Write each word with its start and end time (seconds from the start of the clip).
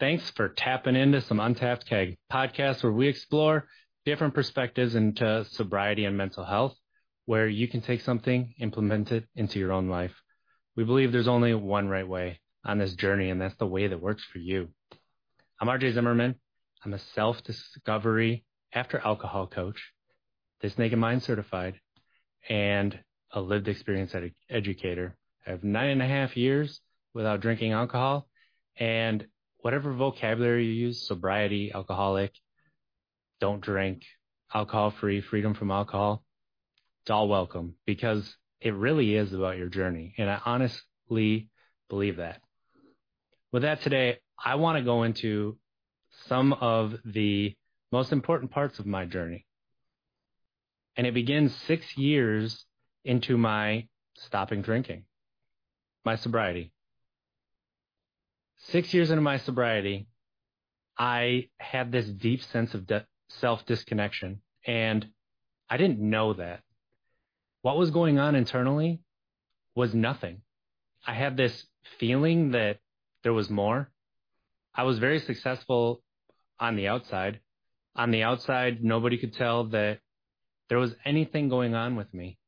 Thanks 0.00 0.30
for 0.30 0.50
tapping 0.50 0.94
into 0.94 1.20
some 1.20 1.40
Untapped 1.40 1.84
Keg 1.84 2.18
podcast 2.32 2.84
where 2.84 2.92
we 2.92 3.08
explore 3.08 3.66
different 4.04 4.32
perspectives 4.32 4.94
into 4.94 5.44
sobriety 5.50 6.04
and 6.04 6.16
mental 6.16 6.44
health, 6.44 6.76
where 7.24 7.48
you 7.48 7.66
can 7.66 7.80
take 7.80 8.02
something, 8.02 8.54
implement 8.60 9.10
it 9.10 9.24
into 9.34 9.58
your 9.58 9.72
own 9.72 9.88
life. 9.88 10.14
We 10.76 10.84
believe 10.84 11.10
there's 11.10 11.26
only 11.26 11.52
one 11.52 11.88
right 11.88 12.06
way 12.06 12.38
on 12.64 12.78
this 12.78 12.94
journey, 12.94 13.30
and 13.30 13.40
that's 13.40 13.56
the 13.56 13.66
way 13.66 13.88
that 13.88 14.00
works 14.00 14.22
for 14.22 14.38
you. 14.38 14.68
I'm 15.60 15.66
RJ 15.66 15.94
Zimmerman. 15.94 16.36
I'm 16.84 16.94
a 16.94 17.00
self-discovery 17.00 18.44
after 18.72 19.00
alcohol 19.00 19.48
coach, 19.48 19.82
this 20.60 20.78
naked 20.78 21.00
mind 21.00 21.24
certified, 21.24 21.80
and 22.48 22.96
a 23.32 23.40
lived 23.40 23.66
experience 23.66 24.14
ed- 24.14 24.30
educator. 24.48 25.16
I 25.44 25.50
have 25.50 25.64
nine 25.64 25.90
and 25.90 26.02
a 26.02 26.06
half 26.06 26.36
years 26.36 26.80
without 27.14 27.40
drinking 27.40 27.72
alcohol, 27.72 28.28
and 28.78 29.26
whatever 29.60 29.92
vocabulary 29.92 30.66
you 30.66 30.72
use, 30.72 31.06
sobriety, 31.06 31.72
alcoholic, 31.74 32.32
don't 33.40 33.60
drink, 33.60 34.02
alcohol 34.52 34.92
free, 35.00 35.20
freedom 35.20 35.54
from 35.54 35.70
alcohol, 35.70 36.24
it's 37.02 37.10
all 37.10 37.28
welcome 37.28 37.74
because 37.86 38.36
it 38.60 38.74
really 38.74 39.14
is 39.14 39.32
about 39.32 39.56
your 39.56 39.68
journey. 39.68 40.14
And 40.18 40.28
I 40.28 40.40
honestly 40.44 41.48
believe 41.88 42.16
that. 42.16 42.40
With 43.52 43.62
that 43.62 43.82
today, 43.82 44.18
I 44.42 44.56
want 44.56 44.78
to 44.78 44.84
go 44.84 45.04
into 45.04 45.58
some 46.26 46.52
of 46.52 46.94
the 47.04 47.56
most 47.90 48.12
important 48.12 48.50
parts 48.50 48.78
of 48.78 48.86
my 48.86 49.04
journey. 49.04 49.46
And 50.96 51.06
it 51.06 51.14
begins 51.14 51.54
six 51.66 51.96
years 51.96 52.64
into 53.04 53.38
my 53.38 53.86
stopping 54.16 54.62
drinking, 54.62 55.04
my 56.04 56.16
sobriety 56.16 56.72
six 58.58 58.92
years 58.92 59.10
into 59.10 59.22
my 59.22 59.38
sobriety, 59.38 60.06
I 60.98 61.48
had 61.58 61.92
this 61.92 62.06
deep 62.06 62.42
sense 62.42 62.74
of 62.74 62.86
de- 62.86 63.06
self 63.28 63.64
disconnection, 63.66 64.40
and 64.66 65.06
I 65.70 65.76
didn't 65.76 66.00
know 66.00 66.34
that. 66.34 66.62
What 67.62 67.76
was 67.76 67.90
going 67.90 68.18
on 68.18 68.34
internally 68.34 69.00
was 69.74 69.94
nothing. 69.94 70.42
I 71.06 71.14
had 71.14 71.36
this 71.36 71.66
feeling 71.98 72.52
that 72.52 72.78
there 73.22 73.32
was 73.32 73.50
more. 73.50 73.90
I 74.74 74.82
was 74.84 74.98
very 74.98 75.20
successful 75.20 76.02
on 76.60 76.76
the 76.76 76.88
outside. 76.88 77.40
On 77.96 78.10
the 78.10 78.22
outside, 78.22 78.82
nobody 78.82 79.18
could 79.18 79.34
tell 79.34 79.64
that 79.68 79.98
there 80.68 80.78
was 80.78 80.94
anything 81.04 81.48
going 81.48 81.74
on 81.74 81.96
with 81.96 82.12
me. 82.12 82.38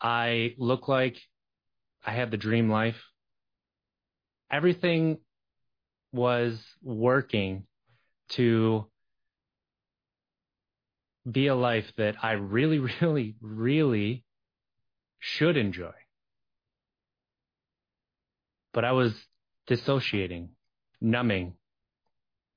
I 0.00 0.54
looked 0.58 0.88
like 0.88 1.16
I 2.04 2.12
had 2.12 2.30
the 2.30 2.36
dream 2.36 2.70
life 2.70 3.09
everything 4.50 5.18
was 6.12 6.60
working 6.82 7.64
to 8.30 8.86
be 11.30 11.46
a 11.46 11.54
life 11.54 11.90
that 11.96 12.16
I 12.22 12.32
really, 12.32 12.78
really, 13.00 13.36
really 13.40 14.24
should 15.18 15.56
enjoy. 15.56 15.92
But 18.72 18.84
I 18.84 18.92
was 18.92 19.14
dissociating, 19.66 20.50
numbing, 21.00 21.54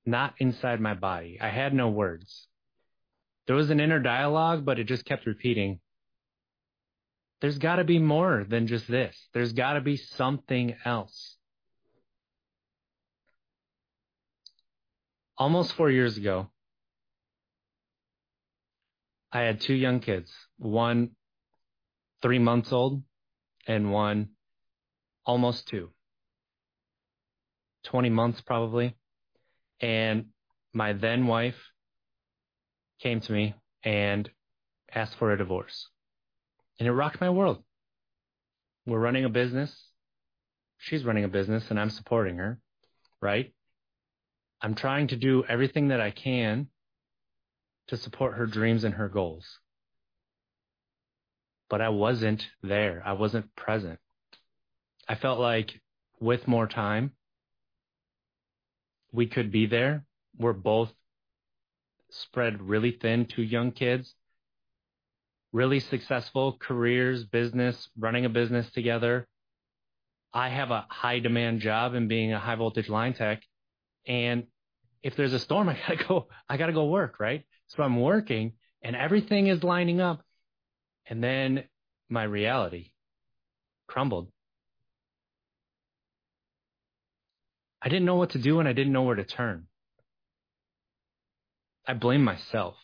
not 0.05 0.35
inside 0.39 0.79
my 0.79 0.93
body. 0.93 1.37
I 1.41 1.49
had 1.49 1.73
no 1.73 1.89
words. 1.89 2.47
There 3.47 3.55
was 3.55 3.69
an 3.69 3.79
inner 3.79 3.99
dialogue, 3.99 4.63
but 4.63 4.79
it 4.79 4.85
just 4.85 5.05
kept 5.05 5.25
repeating. 5.25 5.79
There's 7.41 7.57
got 7.57 7.77
to 7.77 7.83
be 7.83 7.99
more 7.99 8.45
than 8.47 8.67
just 8.67 8.87
this. 8.87 9.15
There's 9.33 9.53
got 9.53 9.73
to 9.73 9.81
be 9.81 9.97
something 9.97 10.75
else. 10.85 11.32
Almost 15.37 15.73
four 15.73 15.89
years 15.89 16.17
ago, 16.17 16.49
I 19.31 19.41
had 19.41 19.61
two 19.61 19.73
young 19.73 19.99
kids, 19.99 20.31
one 20.57 21.11
three 22.21 22.39
months 22.39 22.71
old 22.71 23.03
and 23.67 23.91
one 23.91 24.29
almost 25.25 25.67
two, 25.67 25.89
20 27.85 28.09
months 28.09 28.41
probably. 28.41 28.95
And 29.81 30.27
my 30.73 30.93
then 30.93 31.27
wife 31.27 31.57
came 32.99 33.19
to 33.21 33.31
me 33.31 33.55
and 33.83 34.29
asked 34.93 35.17
for 35.17 35.31
a 35.31 35.37
divorce. 35.37 35.89
And 36.79 36.87
it 36.87 36.91
rocked 36.91 37.19
my 37.19 37.29
world. 37.29 37.63
We're 38.85 38.99
running 38.99 39.25
a 39.25 39.29
business. 39.29 39.89
She's 40.77 41.03
running 41.03 41.23
a 41.23 41.29
business 41.29 41.69
and 41.69 41.79
I'm 41.79 41.89
supporting 41.89 42.37
her, 42.37 42.59
right? 43.21 43.53
I'm 44.63 44.75
trying 44.75 45.07
to 45.07 45.17
do 45.17 45.43
everything 45.47 45.89
that 45.89 45.99
I 45.99 46.11
can 46.11 46.69
to 47.89 47.97
support 47.97 48.35
her 48.35 48.45
dreams 48.45 48.85
and 48.85 48.93
her 48.93 49.09
goals. 49.09 49.59
But 51.69 51.81
I 51.81 51.89
wasn't 51.89 52.47
there. 52.61 53.03
I 53.05 53.11
wasn't 53.11 53.53
present. 53.57 53.99
I 55.05 55.15
felt 55.15 55.39
like 55.41 55.81
with 56.21 56.47
more 56.47 56.65
time, 56.65 57.11
we 59.11 59.27
could 59.27 59.51
be 59.51 59.65
there. 59.65 60.05
We're 60.37 60.53
both 60.53 60.93
spread 62.09 62.61
really 62.61 62.91
thin, 62.91 63.25
two 63.25 63.43
young 63.43 63.71
kids, 63.71 64.15
really 65.51 65.81
successful 65.81 66.57
careers, 66.57 67.25
business, 67.25 67.89
running 67.99 68.23
a 68.23 68.29
business 68.29 68.71
together. 68.71 69.27
I 70.33 70.47
have 70.47 70.71
a 70.71 70.85
high 70.89 71.19
demand 71.19 71.59
job 71.59 71.95
in 71.95 72.07
being 72.07 72.31
a 72.31 72.39
high 72.39 72.55
voltage 72.55 72.87
line 72.87 73.13
tech. 73.13 73.43
And 74.07 74.47
if 75.03 75.15
there's 75.17 75.33
a 75.33 75.39
storm, 75.39 75.69
I 75.69 75.77
gotta 75.77 76.03
go, 76.07 76.27
I 76.49 76.57
gotta 76.57 76.73
go 76.73 76.85
work, 76.85 77.19
right? 77.19 77.43
So 77.67 77.83
I'm 77.83 77.99
working 77.99 78.53
and 78.81 78.95
everything 78.95 79.47
is 79.47 79.63
lining 79.63 80.01
up. 80.01 80.23
And 81.05 81.23
then 81.23 81.65
my 82.09 82.23
reality 82.23 82.91
crumbled. 83.87 84.31
I 87.81 87.89
didn't 87.89 88.05
know 88.05 88.15
what 88.15 88.31
to 88.31 88.39
do 88.39 88.59
and 88.59 88.67
I 88.67 88.73
didn't 88.73 88.93
know 88.93 89.03
where 89.03 89.15
to 89.15 89.25
turn. 89.25 89.67
I 91.85 91.93
blame 91.93 92.23
myself 92.23 92.75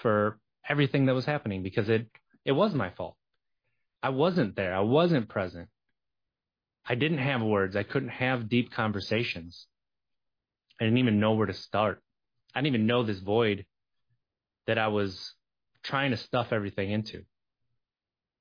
for 0.00 0.38
everything 0.68 1.06
that 1.06 1.14
was 1.14 1.24
happening 1.24 1.64
because 1.64 1.88
it, 1.88 2.06
it 2.44 2.52
was 2.52 2.72
my 2.72 2.90
fault. 2.90 3.16
I 4.00 4.10
wasn't 4.10 4.54
there. 4.54 4.72
I 4.72 4.80
wasn't 4.80 5.28
present. 5.28 5.68
I 6.86 6.94
didn't 6.94 7.18
have 7.18 7.42
words. 7.42 7.74
I 7.74 7.82
couldn't 7.82 8.10
have 8.10 8.48
deep 8.48 8.70
conversations. 8.70 9.66
I 10.80 10.84
didn't 10.84 10.98
even 10.98 11.20
know 11.20 11.32
where 11.32 11.46
to 11.46 11.54
start. 11.54 12.02
I 12.54 12.60
didn't 12.60 12.74
even 12.74 12.86
know 12.86 13.02
this 13.02 13.18
void 13.18 13.66
that 14.66 14.78
I 14.78 14.88
was 14.88 15.34
trying 15.82 16.10
to 16.10 16.16
stuff 16.16 16.48
everything 16.52 16.90
into. 16.90 17.24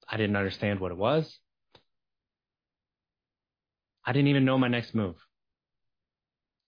I 0.10 0.18
didn't 0.18 0.36
understand 0.36 0.80
what 0.80 0.92
it 0.92 0.98
was. 0.98 1.40
I 4.06 4.14
didn't 4.14 4.30
even 4.30 4.46
know 4.46 4.58
my 4.58 4.70
next 4.70 4.96
move. 4.96 5.16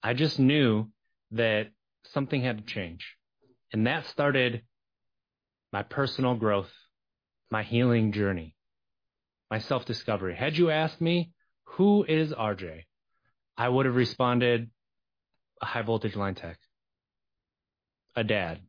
I 0.04 0.14
just 0.14 0.40
knew 0.40 0.90
that 1.32 1.68
something 2.06 2.42
had 2.42 2.58
to 2.58 2.74
change. 2.74 3.16
And 3.72 3.88
that 3.88 4.06
started 4.08 4.64
my 5.72 5.84
personal 5.84 6.36
growth, 6.36 6.72
my 7.52 7.64
healing 7.64 8.12
journey, 8.12 8.56
my 9.50 9.60
self 9.60 9.86
discovery. 9.86 10.36
Had 10.36 10.58
you 10.58 10.70
asked 10.70 11.00
me, 11.00 11.32
who 11.64 12.04
is 12.04 12.32
RJ? 12.32 12.84
I 13.58 13.70
would 13.70 13.86
have 13.86 13.96
responded, 13.96 14.70
a 15.62 15.66
high 15.66 15.82
voltage 15.82 16.16
line 16.16 16.36
tech, 16.36 16.58
a 18.16 18.24
dad, 18.24 18.60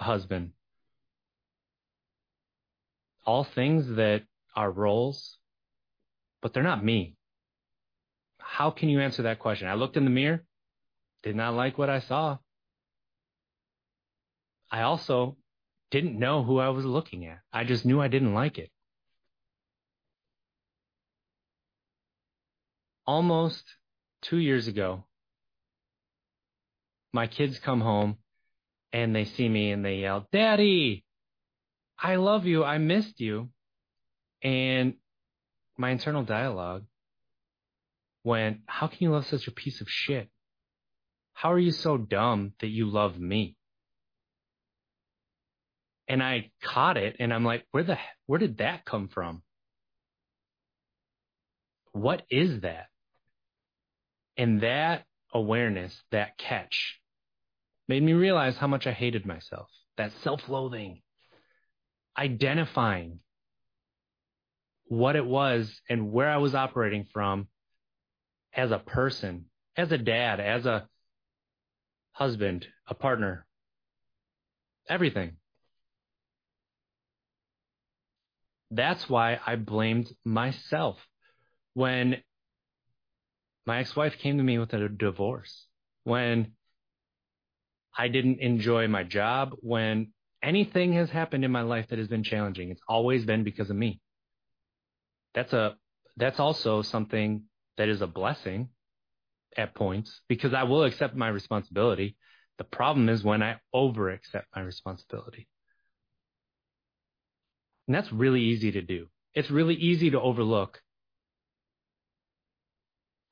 a 0.00 0.04
husband, 0.04 0.52
all 3.24 3.44
things 3.44 3.96
that 3.96 4.22
are 4.54 4.70
roles, 4.70 5.38
but 6.40 6.52
they're 6.52 6.62
not 6.62 6.84
me. 6.84 7.16
How 8.38 8.70
can 8.70 8.88
you 8.88 9.00
answer 9.00 9.22
that 9.22 9.38
question? 9.38 9.68
I 9.68 9.74
looked 9.74 9.96
in 9.96 10.04
the 10.04 10.10
mirror, 10.10 10.44
did 11.22 11.36
not 11.36 11.54
like 11.54 11.76
what 11.76 11.90
I 11.90 12.00
saw. 12.00 12.38
I 14.70 14.82
also 14.82 15.36
didn't 15.90 16.18
know 16.18 16.42
who 16.42 16.58
I 16.58 16.68
was 16.70 16.84
looking 16.84 17.26
at. 17.26 17.40
I 17.52 17.64
just 17.64 17.84
knew 17.84 18.00
I 18.00 18.08
didn't 18.08 18.34
like 18.34 18.58
it. 18.58 18.70
Almost 23.06 23.64
two 24.22 24.38
years 24.38 24.66
ago, 24.66 25.04
my 27.16 27.26
kids 27.26 27.58
come 27.58 27.80
home 27.80 28.18
and 28.92 29.16
they 29.16 29.24
see 29.24 29.48
me 29.48 29.72
and 29.72 29.84
they 29.84 29.96
yell, 29.96 30.28
Daddy, 30.30 31.04
I 31.98 32.16
love 32.16 32.44
you. 32.44 32.62
I 32.62 32.78
missed 32.78 33.18
you. 33.18 33.48
And 34.42 34.94
my 35.76 35.90
internal 35.90 36.22
dialogue 36.22 36.84
went, 38.22 38.58
How 38.66 38.86
can 38.86 38.98
you 39.00 39.10
love 39.10 39.26
such 39.26 39.48
a 39.48 39.50
piece 39.50 39.80
of 39.80 39.88
shit? 39.88 40.28
How 41.32 41.52
are 41.52 41.58
you 41.58 41.72
so 41.72 41.96
dumb 41.96 42.52
that 42.60 42.68
you 42.68 42.86
love 42.86 43.18
me? 43.18 43.56
And 46.08 46.22
I 46.22 46.50
caught 46.62 46.96
it 46.96 47.16
and 47.18 47.34
I'm 47.34 47.44
like, 47.44 47.64
where 47.72 47.82
the, 47.82 47.98
where 48.26 48.38
did 48.38 48.58
that 48.58 48.84
come 48.84 49.08
from? 49.08 49.42
What 51.92 52.22
is 52.30 52.60
that? 52.60 52.86
And 54.36 54.60
that 54.60 55.04
awareness, 55.34 56.00
that 56.12 56.38
catch, 56.38 57.00
made 57.88 58.02
me 58.02 58.12
realize 58.12 58.56
how 58.56 58.66
much 58.66 58.86
I 58.86 58.92
hated 58.92 59.26
myself. 59.26 59.68
That 59.96 60.12
self 60.22 60.48
loathing, 60.48 61.02
identifying 62.18 63.20
what 64.88 65.16
it 65.16 65.24
was 65.26 65.80
and 65.88 66.12
where 66.12 66.30
I 66.30 66.36
was 66.36 66.54
operating 66.54 67.06
from 67.12 67.48
as 68.54 68.70
a 68.70 68.78
person, 68.78 69.46
as 69.76 69.92
a 69.92 69.98
dad, 69.98 70.40
as 70.40 70.66
a 70.66 70.88
husband, 72.12 72.66
a 72.86 72.94
partner, 72.94 73.46
everything. 74.88 75.36
That's 78.70 79.08
why 79.08 79.38
I 79.46 79.56
blamed 79.56 80.08
myself 80.24 80.98
when 81.74 82.16
my 83.66 83.80
ex-wife 83.80 84.18
came 84.18 84.38
to 84.38 84.44
me 84.44 84.58
with 84.58 84.72
a 84.72 84.88
divorce, 84.88 85.66
when 86.04 86.52
I 87.96 88.08
didn't 88.08 88.40
enjoy 88.40 88.88
my 88.88 89.04
job, 89.04 89.54
when 89.60 90.12
anything 90.42 90.92
has 90.94 91.10
happened 91.10 91.44
in 91.44 91.50
my 91.50 91.62
life 91.62 91.88
that 91.88 91.98
has 91.98 92.08
been 92.08 92.22
challenging, 92.22 92.70
it's 92.70 92.82
always 92.88 93.24
been 93.24 93.42
because 93.42 93.70
of 93.70 93.76
me. 93.76 94.00
That's 95.34 95.52
a 95.52 95.76
that's 96.16 96.40
also 96.40 96.82
something 96.82 97.44
that 97.76 97.88
is 97.88 98.00
a 98.00 98.06
blessing 98.06 98.70
at 99.56 99.74
points 99.74 100.20
because 100.28 100.54
I 100.54 100.62
will 100.64 100.84
accept 100.84 101.14
my 101.14 101.28
responsibility. 101.28 102.16
The 102.58 102.64
problem 102.64 103.08
is 103.08 103.22
when 103.22 103.42
I 103.42 103.60
over 103.72 104.10
accept 104.10 104.46
my 104.54 104.62
responsibility. 104.62 105.46
And 107.86 107.94
that's 107.94 108.10
really 108.12 108.40
easy 108.40 108.72
to 108.72 108.82
do. 108.82 109.08
It's 109.34 109.50
really 109.50 109.74
easy 109.74 110.10
to 110.10 110.20
overlook 110.20 110.80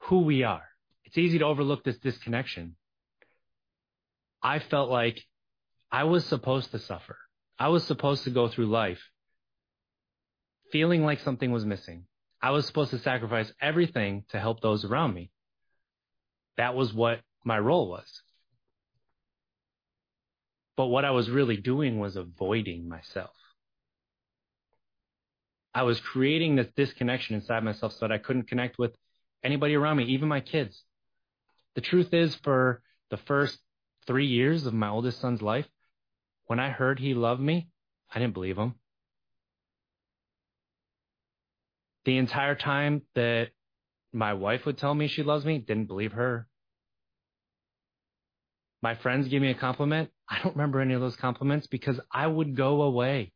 who 0.01 0.21
we 0.21 0.43
are. 0.43 0.69
It's 1.05 1.17
easy 1.17 1.39
to 1.39 1.47
overlook 1.47 1.85
this 1.85 1.99
disconnection. 1.99 2.77
I 4.45 4.61
felt 4.61 4.91
like 4.91 5.25
I 5.91 6.05
was 6.05 6.25
supposed 6.25 6.71
to 6.73 6.79
suffer. 6.79 7.19
I 7.59 7.69
was 7.69 7.85
supposed 7.85 8.25
to 8.25 8.31
go 8.31 8.47
through 8.49 8.67
life 8.67 9.01
feeling 10.75 11.05
like 11.05 11.21
something 11.21 11.53
was 11.53 11.65
missing. 11.65 12.05
I 12.43 12.51
was 12.51 12.67
supposed 12.67 12.91
to 12.91 12.99
sacrifice 12.99 13.53
everything 13.61 14.25
to 14.31 14.41
help 14.41 14.61
those 14.61 14.85
around 14.85 15.15
me. 15.15 15.31
That 16.57 16.75
was 16.75 16.93
what 16.93 17.21
my 17.45 17.61
role 17.61 17.89
was. 17.89 18.23
But 20.77 20.87
what 20.87 21.05
I 21.05 21.13
was 21.13 21.31
really 21.31 21.57
doing 21.57 22.01
was 22.01 22.17
avoiding 22.17 22.89
myself. 22.89 23.31
I 25.73 25.85
was 25.85 26.01
creating 26.01 26.57
this 26.57 26.67
disconnection 26.77 27.37
inside 27.37 27.63
myself 27.63 27.93
so 27.93 28.01
that 28.01 28.13
I 28.13 28.19
couldn't 28.19 28.49
connect 28.49 28.77
with 28.77 28.97
anybody 29.45 29.77
around 29.77 29.99
me, 29.99 30.07
even 30.07 30.29
my 30.29 30.41
kids. 30.41 30.83
The 31.77 31.83
truth 31.83 32.13
is, 32.13 32.35
for 32.35 32.83
the 33.11 33.17
first 33.17 33.61
three 34.07 34.27
years 34.27 34.67
of 34.67 34.75
my 34.75 34.89
oldest 34.89 35.21
son's 35.21 35.43
life, 35.43 35.67
when 36.47 36.61
I 36.61 36.71
heard 36.71 36.99
he 36.99 37.15
loved 37.15 37.41
me, 37.41 37.69
I 38.13 38.19
didn't 38.19 38.35
believe 38.35 38.59
him. 38.59 38.75
The 42.05 42.19
entire 42.19 42.55
time 42.55 43.03
that 43.15 43.49
my 44.13 44.35
wife 44.35 44.67
would 44.67 44.79
tell 44.79 44.95
me 44.95 45.09
she 45.09 45.23
loves 45.23 45.45
me, 45.45 45.59
didn't 45.59 45.87
believe 45.87 46.13
her. 46.13 46.47
My 48.83 48.95
friends 48.95 49.29
give 49.29 49.41
me 49.41 49.51
a 49.51 49.55
compliment. 49.55 50.11
I 50.29 50.43
don't 50.43 50.55
remember 50.55 50.81
any 50.81 50.95
of 50.95 51.01
those 51.01 51.17
compliments 51.17 51.67
because 51.67 51.99
I 52.13 52.27
would 52.27 52.55
go 52.55 52.83
away 52.83 53.33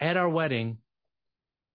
at 0.00 0.16
our 0.16 0.28
wedding, 0.28 0.78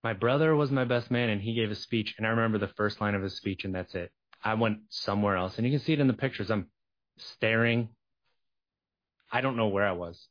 my 0.03 0.13
brother 0.13 0.55
was 0.55 0.71
my 0.71 0.85
best 0.85 1.11
man 1.11 1.29
and 1.29 1.41
he 1.41 1.53
gave 1.53 1.71
a 1.71 1.75
speech 1.75 2.15
and 2.17 2.25
I 2.25 2.31
remember 2.31 2.57
the 2.57 2.73
first 2.75 3.01
line 3.01 3.15
of 3.15 3.21
his 3.21 3.35
speech 3.35 3.65
and 3.65 3.73
that's 3.73 3.95
it. 3.95 4.11
I 4.43 4.55
went 4.55 4.79
somewhere 4.89 5.35
else 5.35 5.57
and 5.57 5.65
you 5.65 5.71
can 5.71 5.85
see 5.85 5.93
it 5.93 5.99
in 5.99 6.07
the 6.07 6.13
pictures. 6.13 6.49
I'm 6.49 6.67
staring. 7.17 7.89
I 9.31 9.41
don't 9.41 9.57
know 9.57 9.67
where 9.67 9.87
I 9.87 9.91
was. 9.91 10.27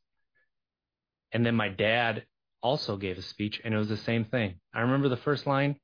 And 1.32 1.46
then 1.46 1.54
my 1.54 1.68
dad 1.68 2.24
also 2.62 2.96
gave 2.96 3.18
a 3.18 3.22
speech 3.22 3.60
and 3.64 3.72
it 3.72 3.78
was 3.78 3.88
the 3.88 3.96
same 3.96 4.24
thing. 4.24 4.56
I 4.74 4.80
remember 4.80 5.08
the 5.08 5.16
first 5.16 5.46
line 5.46 5.76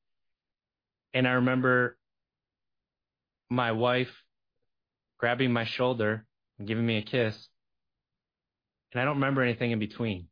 and 1.15 1.27
I 1.27 1.33
remember 1.33 1.97
my 3.49 3.73
wife 3.73 4.11
grabbing 5.19 5.53
my 5.53 5.65
shoulder 5.65 6.27
and 6.59 6.67
giving 6.67 6.85
me 6.85 6.99
a 6.99 7.03
kiss. 7.03 7.49
And 8.93 9.01
I 9.01 9.05
don't 9.05 9.17
remember 9.17 9.43
anything 9.43 9.71
in 9.71 9.79
between. 9.79 10.29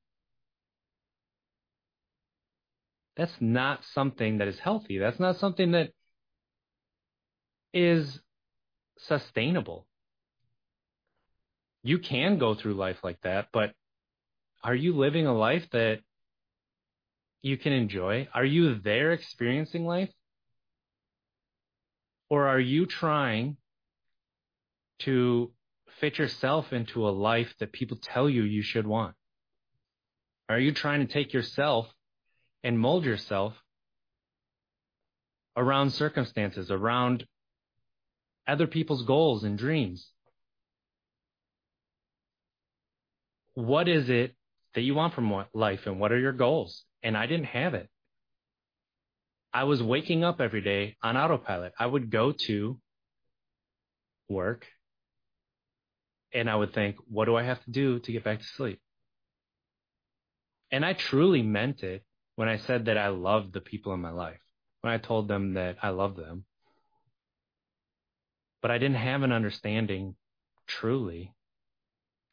That's 3.17 3.35
not 3.41 3.85
something 3.95 4.39
that 4.39 4.49
is 4.49 4.59
healthy. 4.59 4.99
That's 4.99 5.21
not 5.21 5.39
something 5.39 5.73
that 5.73 5.91
is 7.75 8.21
sustainable. 8.99 9.87
You 11.83 11.99
can 11.99 12.39
go 12.39 12.55
through 12.55 12.75
life 12.75 12.99
like 13.03 13.21
that, 13.23 13.49
but 13.53 13.75
are 14.63 14.75
you 14.75 14.97
living 14.97 15.27
a 15.27 15.37
life 15.37 15.69
that 15.73 16.01
you 17.43 17.59
can 17.59 17.75
enjoy? 17.75 18.29
Are 18.33 18.45
you 18.45 18.77
there 18.77 19.13
experiencing 19.13 19.85
life? 19.85 20.09
Or 22.31 22.49
are 22.49 22.61
you 22.61 22.87
trying 22.87 23.59
to 25.01 25.53
fit 26.01 26.17
yourself 26.17 26.73
into 26.73 27.07
a 27.07 27.11
life 27.11 27.53
that 27.61 27.73
people 27.73 27.99
tell 28.01 28.31
you 28.31 28.45
you 28.45 28.63
should 28.63 28.87
want? 28.87 29.15
Are 30.49 30.59
you 30.59 30.73
trying 30.73 31.07
to 31.07 31.13
take 31.13 31.35
yourself 31.35 31.87
and 32.63 32.79
mold 32.79 33.05
yourself 33.05 33.55
around 35.57 35.91
circumstances, 35.91 36.71
around 36.71 37.27
other 38.47 38.67
people's 38.67 39.05
goals 39.05 39.45
and 39.45 39.59
dreams. 39.59 40.11
What 43.55 43.89
is 43.89 44.11
it 44.11 44.35
that 44.75 44.83
you 44.83 44.95
want 44.95 45.15
from 45.15 45.45
life 45.55 45.87
and 45.87 46.01
what 46.01 46.13
are 46.13 46.19
your 46.19 46.33
goals? 46.33 46.85
And 47.03 47.17
I 47.17 47.27
didn't 47.27 47.47
have 47.47 47.75
it. 47.75 47.89
I 49.53 49.65
was 49.65 49.83
waking 49.83 50.25
up 50.25 50.41
every 50.41 50.63
day 50.63 50.97
on 51.03 51.17
autopilot. 51.17 51.73
I 51.79 51.87
would 51.87 52.11
go 52.11 52.33
to 52.33 52.81
work 54.29 54.67
and 56.33 56.51
I 56.51 56.57
would 56.57 56.75
think, 56.75 56.97
what 57.09 57.27
do 57.27 57.37
I 57.37 57.45
have 57.45 57.63
to 57.65 57.71
do 57.71 58.01
to 58.01 58.13
get 58.13 58.25
back 58.25 58.41
to 58.41 58.45
sleep? 58.45 58.81
And 60.73 60.85
I 60.85 60.93
truly 60.93 61.43
meant 61.43 61.85
it 61.85 62.05
when 62.35 62.49
I 62.49 62.57
said 62.57 62.87
that 62.87 62.99
I 62.99 63.09
loved 63.09 63.53
the 63.53 63.61
people 63.61 63.95
in 63.95 64.01
my 64.01 64.11
life, 64.11 64.41
when 64.81 64.93
I 64.93 64.99
told 64.99 65.29
them 65.29 65.55
that 65.55 65.77
I 65.81 65.91
loved 65.91 66.17
them. 66.17 66.45
But 68.65 68.71
I 68.71 68.79
didn't 68.79 68.97
have 68.97 69.23
an 69.23 69.31
understanding 69.31 70.17
truly 70.67 71.35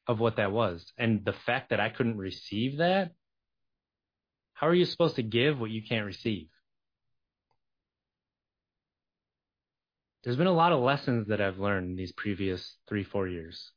of 0.07 0.21
what 0.21 0.37
that 0.37 0.53
was. 0.53 0.93
And 0.97 1.25
the 1.25 1.33
fact 1.33 1.71
that 1.71 1.81
I 1.81 1.89
couldn't 1.89 2.15
receive 2.15 2.77
that, 2.77 3.11
how 4.53 4.67
are 4.67 4.73
you 4.73 4.85
supposed 4.85 5.17
to 5.17 5.23
give 5.23 5.59
what 5.59 5.71
you 5.71 5.81
can't 5.83 6.05
receive? 6.05 6.47
There's 10.23 10.37
been 10.37 10.47
a 10.47 10.53
lot 10.53 10.71
of 10.71 10.79
lessons 10.79 11.27
that 11.27 11.41
I've 11.41 11.59
learned 11.59 11.89
in 11.89 11.95
these 11.97 12.13
previous 12.13 12.77
three, 12.87 13.03
four 13.03 13.27
years, 13.27 13.69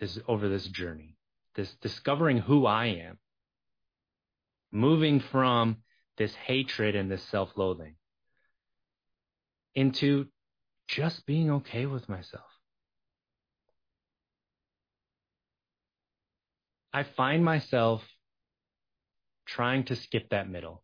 this 0.00 0.18
over 0.26 0.48
this 0.48 0.66
journey, 0.66 1.16
this 1.54 1.72
discovering 1.74 2.38
who 2.38 2.66
I 2.66 2.86
am, 2.86 3.18
moving 4.72 5.20
from 5.20 5.76
this 6.16 6.34
hatred 6.34 6.96
and 6.96 7.08
this 7.08 7.22
self 7.22 7.52
loathing 7.54 7.94
into 9.76 10.26
just 10.94 11.24
being 11.26 11.50
okay 11.50 11.86
with 11.86 12.08
myself. 12.08 12.44
I 16.92 17.04
find 17.04 17.44
myself 17.44 18.02
trying 19.46 19.84
to 19.84 19.96
skip 19.96 20.30
that 20.30 20.50
middle, 20.50 20.82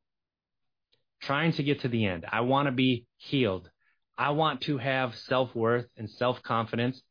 trying 1.20 1.52
to 1.52 1.62
get 1.62 1.80
to 1.80 1.88
the 1.88 2.06
end. 2.06 2.24
I 2.30 2.42
want 2.42 2.66
to 2.66 2.72
be 2.72 3.06
healed. 3.16 3.68
I 4.16 4.30
want 4.30 4.62
to 4.62 4.78
have 4.78 5.16
self 5.16 5.54
worth 5.54 5.86
and 5.96 6.08
self 6.08 6.42
confidence 6.42 7.02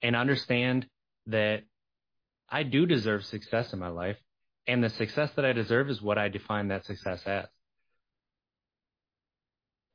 and 0.00 0.14
understand 0.14 0.86
that 1.26 1.62
I 2.48 2.62
do 2.62 2.86
deserve 2.86 3.24
success 3.24 3.72
in 3.72 3.80
my 3.80 3.88
life. 3.88 4.16
And 4.68 4.82
the 4.82 4.90
success 4.90 5.30
that 5.36 5.44
I 5.44 5.52
deserve 5.52 5.90
is 5.90 6.00
what 6.00 6.18
I 6.18 6.28
define 6.28 6.68
that 6.68 6.84
success 6.84 7.22
as. 7.26 7.46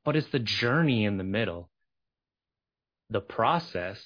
But 0.03 0.15
it's 0.15 0.29
the 0.29 0.39
journey 0.39 1.05
in 1.05 1.17
the 1.17 1.23
middle, 1.23 1.70
the 3.11 3.21
process 3.21 4.01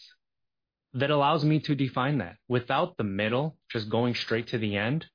that 0.94 1.12
allows 1.12 1.46
me 1.46 1.60
to 1.60 1.76
define 1.76 2.18
that. 2.18 2.38
Without 2.48 2.98
the 2.98 3.04
middle, 3.04 3.58
just 3.72 3.90
going 3.90 4.16
straight 4.16 4.48
to 4.48 4.58
the 4.58 4.76
end, 4.76 5.06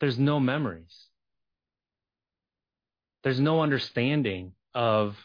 there's 0.00 0.18
no 0.18 0.40
memories. 0.40 1.06
There's 3.22 3.40
no 3.40 3.60
understanding 3.60 4.52
of 4.74 5.16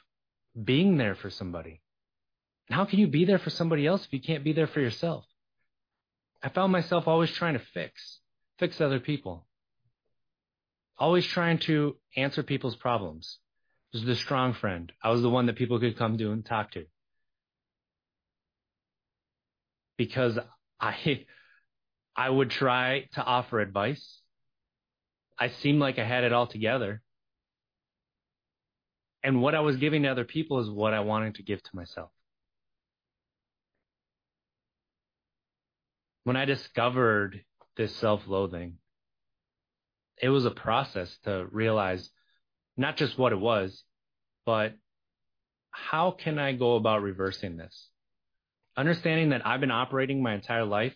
being 0.61 0.97
there 0.97 1.15
for 1.15 1.29
somebody. 1.29 1.81
And 2.67 2.75
how 2.75 2.85
can 2.85 2.99
you 2.99 3.07
be 3.07 3.25
there 3.25 3.39
for 3.39 3.49
somebody 3.49 3.85
else 3.85 4.05
if 4.05 4.11
you 4.13 4.21
can't 4.21 4.43
be 4.43 4.53
there 4.53 4.67
for 4.67 4.81
yourself? 4.81 5.25
I 6.43 6.49
found 6.49 6.71
myself 6.71 7.07
always 7.07 7.31
trying 7.31 7.53
to 7.53 7.65
fix, 7.73 8.19
fix 8.57 8.81
other 8.81 8.99
people. 8.99 9.45
Always 10.97 11.25
trying 11.25 11.59
to 11.59 11.97
answer 12.15 12.43
people's 12.43 12.75
problems, 12.75 13.37
was 13.93 14.03
the 14.03 14.15
strong 14.15 14.53
friend. 14.53 14.91
I 15.03 15.09
was 15.09 15.21
the 15.21 15.29
one 15.29 15.47
that 15.47 15.57
people 15.57 15.79
could 15.79 15.97
come 15.97 16.17
to 16.17 16.31
and 16.31 16.45
talk 16.45 16.71
to. 16.71 16.85
Because 19.97 20.39
I 20.79 21.25
I 22.15 22.29
would 22.29 22.49
try 22.49 23.07
to 23.13 23.23
offer 23.23 23.59
advice. 23.59 24.21
I 25.39 25.49
seemed 25.49 25.79
like 25.79 25.99
I 25.99 26.05
had 26.05 26.23
it 26.23 26.33
all 26.33 26.47
together. 26.47 27.01
And 29.23 29.41
what 29.41 29.55
I 29.55 29.59
was 29.59 29.77
giving 29.77 30.03
to 30.03 30.09
other 30.09 30.25
people 30.25 30.59
is 30.59 30.69
what 30.69 30.93
I 30.93 31.01
wanted 31.01 31.35
to 31.35 31.43
give 31.43 31.61
to 31.61 31.69
myself. 31.75 32.09
When 36.23 36.35
I 36.35 36.45
discovered 36.45 37.43
this 37.77 37.95
self 37.95 38.27
loathing, 38.27 38.77
it 40.21 40.29
was 40.29 40.45
a 40.45 40.51
process 40.51 41.17
to 41.23 41.47
realize 41.51 42.09
not 42.77 42.97
just 42.97 43.17
what 43.17 43.31
it 43.31 43.39
was, 43.39 43.83
but 44.45 44.73
how 45.71 46.11
can 46.11 46.39
I 46.39 46.53
go 46.53 46.75
about 46.75 47.01
reversing 47.01 47.57
this? 47.57 47.89
Understanding 48.77 49.29
that 49.29 49.45
I've 49.45 49.59
been 49.59 49.71
operating 49.71 50.23
my 50.23 50.33
entire 50.33 50.65
life 50.65 50.95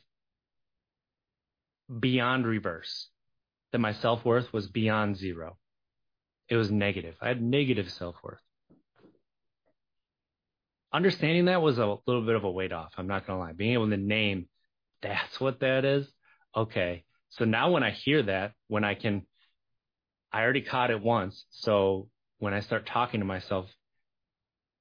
beyond 1.99 2.47
reverse, 2.47 3.09
that 3.71 3.79
my 3.79 3.93
self 3.93 4.25
worth 4.25 4.51
was 4.53 4.67
beyond 4.67 5.17
zero. 5.17 5.57
It 6.49 6.55
was 6.55 6.71
negative. 6.71 7.15
I 7.21 7.27
had 7.27 7.41
negative 7.41 7.91
self 7.91 8.15
worth. 8.23 8.39
Understanding 10.93 11.45
that 11.45 11.61
was 11.61 11.77
a 11.77 11.97
little 12.07 12.25
bit 12.25 12.35
of 12.35 12.45
a 12.45 12.51
weight 12.51 12.71
off. 12.71 12.93
I'm 12.97 13.07
not 13.07 13.27
going 13.27 13.37
to 13.37 13.43
lie. 13.43 13.53
Being 13.53 13.73
able 13.73 13.89
to 13.89 13.97
name 13.97 14.47
that's 15.05 15.39
what 15.39 15.59
that 15.59 15.85
is. 15.85 16.11
Okay. 16.55 17.03
So 17.29 17.45
now 17.45 17.71
when 17.71 17.83
I 17.83 17.91
hear 17.91 18.23
that, 18.23 18.53
when 18.67 18.83
I 18.83 18.95
can, 18.95 19.25
I 20.35 20.41
already 20.41 20.63
caught 20.63 20.91
it 20.91 21.01
once. 21.01 21.45
So 21.49 22.09
when 22.39 22.53
I 22.53 22.59
start 22.59 22.85
talking 22.85 23.21
to 23.21 23.25
myself 23.25 23.67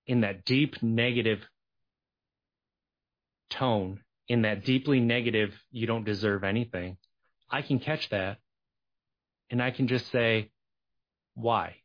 in 0.04 0.22
that 0.22 0.44
deep 0.44 0.82
negative 0.82 1.38
tone, 3.50 4.00
in 4.26 4.42
that 4.42 4.64
deeply 4.64 4.98
negative, 4.98 5.54
you 5.70 5.86
don't 5.86 6.02
deserve 6.02 6.42
anything, 6.42 6.96
I 7.48 7.62
can 7.62 7.78
catch 7.78 8.10
that 8.10 8.38
and 9.48 9.62
I 9.62 9.70
can 9.70 9.86
just 9.86 10.10
say, 10.10 10.50
why? 11.36 11.76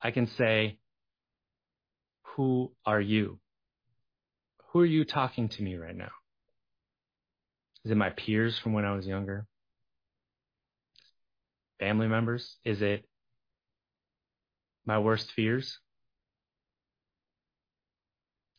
I 0.00 0.12
can 0.12 0.28
say, 0.28 0.78
who 2.36 2.70
are 2.86 3.00
you? 3.00 3.40
Who 4.68 4.78
are 4.78 4.86
you 4.86 5.04
talking 5.04 5.48
to 5.48 5.62
me 5.64 5.74
right 5.74 5.96
now? 5.96 6.12
Is 7.84 7.90
it 7.90 7.96
my 7.96 8.10
peers 8.10 8.56
from 8.60 8.72
when 8.72 8.84
I 8.84 8.94
was 8.94 9.04
younger? 9.04 9.48
Family 11.80 12.08
members? 12.08 12.56
Is 12.62 12.82
it 12.82 13.08
my 14.84 14.98
worst 14.98 15.32
fears? 15.32 15.78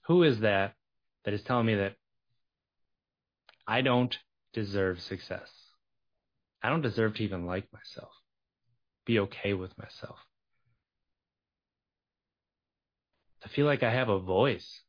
Who 0.07 0.23
is 0.23 0.39
that 0.39 0.73
that 1.23 1.33
is 1.35 1.43
telling 1.43 1.67
me 1.67 1.75
that 1.75 1.93
I 3.67 3.81
don't 3.81 4.17
deserve 4.53 4.99
success? 4.99 5.49
I 6.63 6.69
don't 6.69 6.81
deserve 6.81 7.15
to 7.15 7.23
even 7.23 7.45
like 7.45 7.67
myself, 7.71 8.11
be 9.05 9.19
okay 9.19 9.53
with 9.53 9.77
myself. 9.77 10.17
To 13.43 13.49
feel 13.49 13.67
like 13.67 13.83
I 13.83 13.91
have 13.91 14.09
a 14.09 14.19
voice 14.19 14.81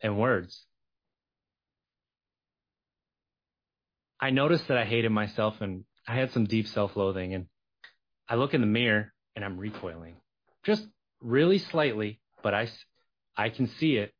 and 0.00 0.18
words. 0.18 0.64
I 4.20 4.30
noticed 4.30 4.66
that 4.68 4.76
I 4.76 4.84
hated 4.84 5.10
myself 5.10 5.60
and 5.60 5.84
I 6.08 6.14
had 6.14 6.32
some 6.32 6.46
deep 6.46 6.66
self 6.66 6.96
loathing. 6.96 7.34
And 7.34 7.46
I 8.28 8.36
look 8.36 8.54
in 8.54 8.62
the 8.62 8.66
mirror 8.66 9.12
and 9.36 9.44
I'm 9.44 9.58
recoiling 9.58 10.16
just 10.64 10.86
really 11.20 11.58
slightly, 11.58 12.20
but 12.42 12.54
I, 12.54 12.68
I 13.36 13.50
can 13.50 13.68
see 13.68 13.96
it. 13.96 14.12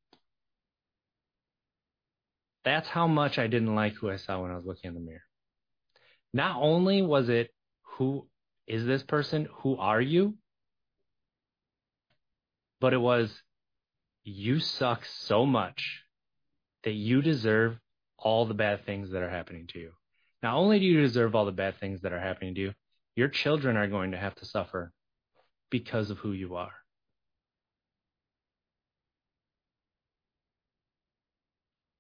That's 2.65 2.89
how 2.89 3.07
much 3.07 3.39
I 3.39 3.47
didn't 3.47 3.75
like 3.75 3.95
who 3.95 4.11
I 4.11 4.17
saw 4.17 4.43
when 4.43 4.51
I 4.51 4.57
was 4.57 4.65
looking 4.65 4.89
in 4.89 4.95
the 4.95 5.01
mirror. 5.01 5.23
Not 6.33 6.57
only 6.61 7.03
was 7.03 7.29
it, 7.29 7.51
who 7.83 8.29
is 8.67 8.85
this 8.85 9.03
person? 9.03 9.49
Who 9.63 9.77
are 9.77 10.01
you? 10.01 10.35
But 12.81 12.93
it 12.93 12.99
was, 12.99 13.43
you 14.25 14.61
suck 14.61 15.05
so 15.05 15.47
much 15.47 16.03
that 16.85 16.93
you 16.93 17.23
deserve 17.23 17.79
all 18.19 18.47
the 18.47 18.55
bad 18.55 18.85
things 18.85 19.11
that 19.11 19.23
are 19.23 19.31
happening 19.31 19.67
to 19.69 19.79
you. 19.79 19.93
Not 20.43 20.55
only 20.55 20.79
do 20.79 20.87
you 20.87 21.01
deserve 21.01 21.35
all 21.35 21.47
the 21.47 21.53
bad 21.53 21.79
things 21.79 22.03
that 22.03 22.13
are 22.13 22.21
happening 22.21 22.55
to 22.55 22.61
you, 22.61 22.75
your 23.17 23.29
children 23.29 23.77
are 23.77 23.89
going 23.89 24.13
to 24.13 24.19
have 24.19 24.35
to 24.37 24.45
suffer 24.45 24.93
because 25.71 26.11
of 26.11 26.19
who 26.19 26.33
you 26.33 26.55
are. 26.55 26.73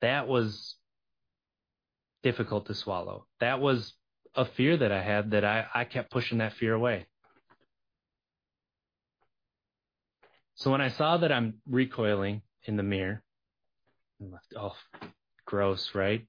That 0.01 0.29
was 0.29 0.77
difficult 2.23 2.67
to 2.67 2.75
swallow. 2.75 3.27
That 3.41 3.61
was 3.61 3.95
a 4.35 4.45
fear 4.45 4.77
that 4.77 4.93
I 4.93 5.03
had 5.03 5.33
that 5.33 5.45
I, 5.45 5.67
I 5.75 5.85
kept 5.85 6.13
pushing 6.13 6.39
that 6.39 6.53
fear 6.53 6.73
away. 6.73 7.07
So 10.55 10.71
when 10.71 10.81
I 10.81 10.89
saw 10.89 11.17
that 11.19 11.33
I'm 11.33 11.55
recoiling 11.69 12.43
in 12.65 12.77
the 12.77 12.83
mirror, 12.83 13.23
I'm 14.21 14.31
like, 14.31 14.41
oh, 14.57 14.75
gross, 15.45 15.95
right? 15.95 16.27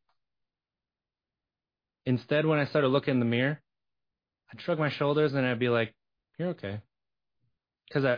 Instead, 2.09 2.47
when 2.47 2.57
I 2.57 2.65
started 2.65 2.87
looking 2.87 3.13
in 3.13 3.19
the 3.19 3.25
mirror, 3.25 3.61
I'd 4.51 4.59
shrug 4.61 4.79
my 4.79 4.89
shoulders 4.89 5.35
and 5.35 5.45
I'd 5.45 5.59
be 5.59 5.69
like, 5.69 5.93
you're 6.39 6.49
okay 6.49 6.81
because 7.87 8.03
I 8.03 8.17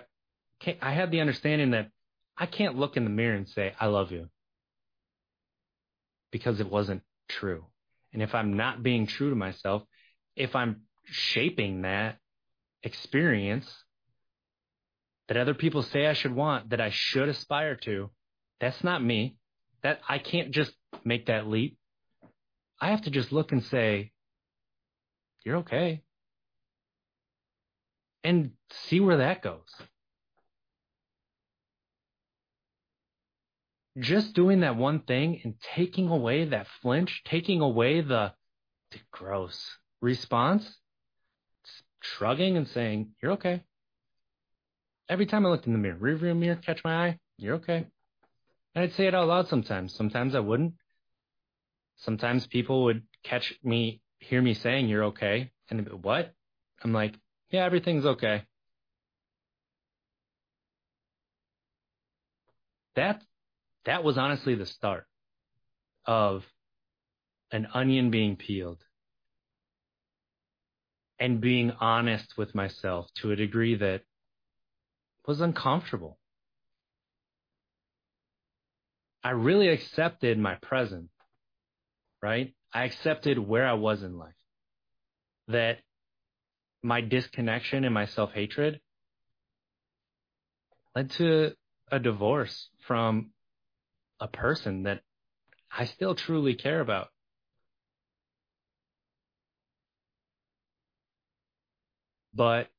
can't, 0.62 0.78
I 0.82 0.94
had 0.94 1.12
the 1.12 1.20
understanding 1.20 1.72
that 1.72 1.90
I 2.38 2.46
can't 2.46 2.78
look 2.78 2.96
in 2.96 3.04
the 3.04 3.10
mirror 3.10 3.36
and 3.36 3.50
say 3.50 3.74
I 3.78 3.88
love 3.88 4.14
you 4.14 4.30
because 6.32 6.62
it 6.62 6.72
wasn't 6.72 7.02
true. 7.28 7.66
And 8.14 8.22
if 8.22 8.34
I'm 8.34 8.56
not 8.56 8.82
being 8.82 9.08
true 9.08 9.30
to 9.30 9.36
myself, 9.36 9.84
if 10.38 10.56
I'm 10.56 10.84
shaping 11.04 11.82
that 11.82 12.16
experience 12.84 13.70
that 15.28 15.36
other 15.36 15.54
people 15.54 15.84
say 15.84 16.08
I 16.08 16.14
should 16.14 16.34
want, 16.34 16.70
that 16.70 16.80
I 16.80 16.92
should 16.92 17.28
aspire 17.28 17.76
to, 17.84 18.10
that's 18.62 18.86
not 18.86 19.04
me. 19.04 19.36
That 19.84 20.00
I 20.08 20.18
can't 20.18 20.52
just 20.52 20.72
make 21.04 21.26
that 21.26 21.46
leap. 21.46 21.78
I 22.82 22.90
have 22.90 23.04
to 23.04 23.12
just 23.12 23.32
look 23.32 23.52
and 23.52 23.64
say, 23.64 24.12
you're 25.44 25.58
okay 25.58 26.02
and 28.24 28.52
see 28.72 29.00
where 29.00 29.18
that 29.18 29.42
goes. 29.42 29.70
Just 34.00 34.34
doing 34.34 34.62
that 34.62 34.78
one 34.78 35.02
thing 35.02 35.42
and 35.44 35.56
taking 35.76 36.08
away 36.10 36.46
that 36.46 36.68
flinch, 36.82 37.24
taking 37.26 37.62
away 37.62 38.02
the, 38.02 38.34
gross 39.12 39.78
response, 40.02 40.78
shrugging 42.02 42.58
and 42.58 42.68
saying, 42.68 43.12
You're 43.22 43.34
okay. 43.34 43.64
Every 45.10 45.26
time 45.26 45.46
I 45.46 45.50
looked 45.50 45.68
in 45.68 45.74
the 45.74 45.80
mirror, 45.80 45.98
rearview 45.98 46.38
mirror, 46.38 46.56
catch 46.56 46.84
my 46.84 47.08
eye, 47.08 47.20
you're 47.38 47.56
okay. 47.56 47.86
And 48.76 48.84
I'd 48.84 48.94
say 48.94 49.08
it 49.08 49.16
out 49.16 49.28
loud 49.28 49.48
sometimes. 49.50 49.94
Sometimes 49.94 50.36
I 50.36 50.40
wouldn't. 50.40 50.74
Sometimes 52.01 52.48
people 52.48 52.84
would 52.86 53.03
catch 53.24 53.53
me, 53.63 54.01
hear 54.20 54.41
me 54.41 54.53
saying, 54.53 54.88
You're 54.88 55.05
okay. 55.05 55.51
And 55.70 55.86
be, 55.86 55.91
what? 55.91 56.34
I'm 56.84 56.93
like, 56.93 57.15
yeah, 57.50 57.63
everything's 57.63 58.05
okay. 58.05 58.43
That 62.96 63.22
that 63.86 64.03
was 64.03 64.17
honestly 64.17 64.55
the 64.55 64.65
start 64.65 65.05
of 66.05 66.43
an 67.51 67.67
onion 67.74 68.12
being 68.12 68.36
peeled 68.36 68.84
and 71.20 71.39
being 71.39 71.72
honest 71.79 72.38
with 72.38 72.55
myself 72.55 73.08
to 73.15 73.31
a 73.31 73.36
degree 73.36 73.75
that 73.75 74.01
was 75.27 75.39
uncomfortable. 75.39 76.17
I 79.24 79.31
really 79.31 79.67
accepted 79.67 80.39
my 80.39 80.55
present, 80.55 81.10
right? 82.22 82.54
I 82.74 82.86
accepted 82.86 83.38
where 83.40 83.68
I 83.68 83.74
was 83.74 84.04
in 84.04 84.18
life. 84.18 84.34
That 85.48 85.80
my 86.84 87.01
disconnection 87.01 87.84
and 87.84 87.94
my 87.94 88.06
self 88.06 88.32
hatred 88.32 88.80
led 90.96 91.12
to 91.12 91.56
a 91.92 92.00
divorce 92.00 92.70
from 92.88 93.32
a 94.20 94.28
person 94.28 94.84
that 94.84 95.01
I 95.72 95.86
still 95.86 96.16
truly 96.16 96.56
care 96.56 96.80
about. 96.80 97.10
But 102.34 102.70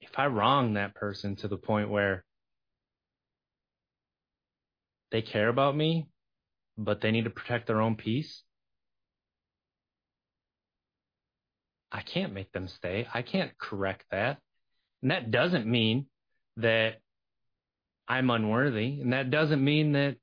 if 0.00 0.10
I 0.16 0.26
wrong 0.26 0.74
that 0.74 0.94
person 0.94 1.36
to 1.36 1.48
the 1.48 1.56
point 1.56 1.90
where 1.90 2.24
they 5.10 5.22
care 5.22 5.48
about 5.48 5.76
me, 5.76 6.06
but 6.80 7.00
they 7.00 7.10
need 7.10 7.24
to 7.24 7.30
protect 7.30 7.66
their 7.66 7.80
own 7.80 7.94
peace, 7.94 8.42
I 11.92 12.00
can't 12.00 12.32
make 12.32 12.52
them 12.52 12.68
stay. 12.68 13.06
I 13.12 13.22
can't 13.22 13.56
correct 13.58 14.04
that. 14.10 14.38
And 15.02 15.10
that 15.10 15.30
doesn't 15.30 15.66
mean 15.66 16.06
that 16.56 16.96
I'm 18.08 18.30
unworthy, 18.30 19.00
and 19.00 19.12
that 19.12 19.30
doesn't 19.30 19.62
mean 19.62 19.92
that 19.92 20.16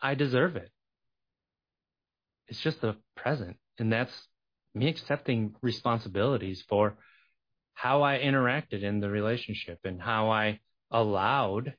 I 0.00 0.14
deserve 0.14 0.56
it. 0.56 0.70
It's 2.48 2.60
just 2.60 2.80
the 2.80 2.96
present, 3.14 3.56
and 3.78 3.92
that's 3.92 4.12
me 4.74 4.88
accepting 4.88 5.54
responsibilities 5.60 6.64
for 6.68 6.96
how 7.74 8.02
I 8.02 8.18
interacted 8.18 8.82
in 8.82 9.00
the 9.00 9.10
relationship 9.10 9.80
and 9.84 10.00
how 10.00 10.30
I 10.30 10.60
allowed 10.90 11.74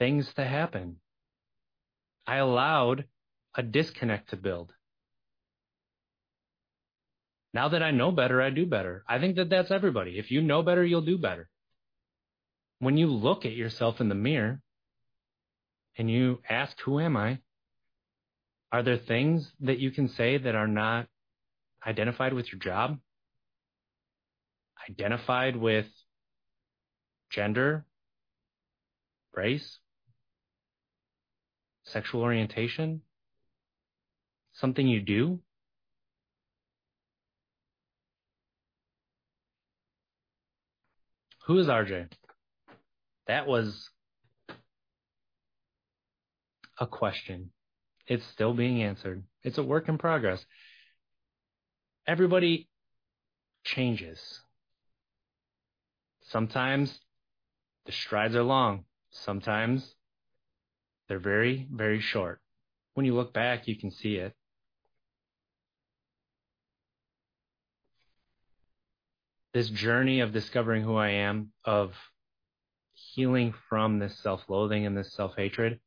things 0.00 0.26
to 0.34 0.44
happen. 0.44 0.96
I 2.26 2.36
allowed 2.36 3.04
a 3.54 3.62
disconnect 3.62 4.30
to 4.30 4.36
build. 4.36 4.72
Now 7.52 7.68
that 7.68 7.82
I 7.82 7.90
know 7.90 8.10
better, 8.10 8.40
I 8.40 8.50
do 8.50 8.64
better. 8.64 9.04
I 9.06 9.18
think 9.18 9.36
that 9.36 9.50
that's 9.50 9.70
everybody. 9.70 10.18
If 10.18 10.30
you 10.30 10.40
know 10.40 10.62
better, 10.62 10.84
you'll 10.84 11.02
do 11.02 11.18
better. 11.18 11.48
When 12.78 12.96
you 12.96 13.08
look 13.08 13.44
at 13.44 13.52
yourself 13.52 14.00
in 14.00 14.08
the 14.08 14.14
mirror 14.14 14.62
and 15.98 16.10
you 16.10 16.40
ask, 16.48 16.74
Who 16.84 16.98
am 16.98 17.16
I? 17.16 17.40
Are 18.72 18.82
there 18.82 18.96
things 18.96 19.50
that 19.60 19.80
you 19.80 19.90
can 19.90 20.08
say 20.08 20.38
that 20.38 20.54
are 20.54 20.68
not 20.68 21.08
identified 21.86 22.32
with 22.32 22.50
your 22.50 22.60
job? 22.60 22.98
Identified 24.88 25.56
with 25.56 25.86
gender, 27.30 27.84
race, 29.34 29.78
sexual 31.92 32.22
orientation, 32.22 33.02
something 34.54 34.86
you 34.86 35.00
do? 35.00 35.40
Who 41.46 41.58
is 41.58 41.66
RJ? 41.66 42.10
That 43.26 43.46
was 43.46 43.90
a 46.78 46.86
question. 46.86 47.50
It's 48.06 48.24
still 48.26 48.54
being 48.54 48.82
answered. 48.82 49.24
It's 49.42 49.58
a 49.58 49.62
work 49.62 49.88
in 49.88 49.98
progress. 49.98 50.44
Everybody 52.06 52.68
changes. 53.64 54.20
Sometimes 56.22 56.98
the 57.86 57.92
strides 57.92 58.34
are 58.34 58.42
long. 58.42 58.84
Sometimes 59.10 59.94
they're 61.10 61.18
very, 61.18 61.66
very 61.70 62.00
short. 62.00 62.40
When 62.94 63.04
you 63.04 63.14
look 63.14 63.34
back, 63.34 63.68
you 63.68 63.76
can 63.76 63.90
see 63.90 64.14
it. 64.14 64.32
this 69.52 69.68
journey 69.68 70.20
of 70.20 70.32
discovering 70.32 70.82
who 70.82 70.96
I 70.96 71.10
am, 71.10 71.52
of 71.64 71.92
healing 72.92 73.54
from 73.68 73.98
this 73.98 74.16
self 74.20 74.42
loathing 74.48 74.86
and 74.86 74.96
this 74.96 75.12
self 75.12 75.32
hatred, 75.36 75.80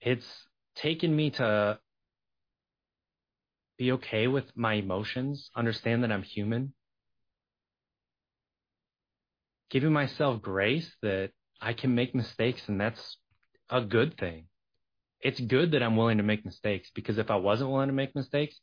it's 0.00 0.26
taken 0.74 1.14
me 1.14 1.30
to 1.30 1.78
be 3.78 3.92
okay 3.92 4.26
with 4.26 4.44
my 4.56 4.74
emotions, 4.74 5.50
understand 5.54 6.02
that 6.02 6.12
I'm 6.12 6.22
human, 6.22 6.74
giving 9.70 9.92
myself 9.92 10.42
grace 10.42 10.90
that 11.02 11.30
I 11.60 11.72
can 11.72 11.94
make 11.94 12.14
mistakes, 12.14 12.62
and 12.68 12.80
that's 12.80 13.16
a 13.70 13.80
good 13.80 14.18
thing. 14.18 14.46
It's 15.20 15.40
good 15.40 15.72
that 15.72 15.82
I'm 15.82 15.96
willing 15.96 16.18
to 16.18 16.22
make 16.22 16.44
mistakes 16.44 16.90
because 16.94 17.18
if 17.18 17.30
I 17.30 17.36
wasn't 17.36 17.70
willing 17.70 17.88
to 17.88 17.94
make 17.94 18.14
mistakes, 18.14 18.60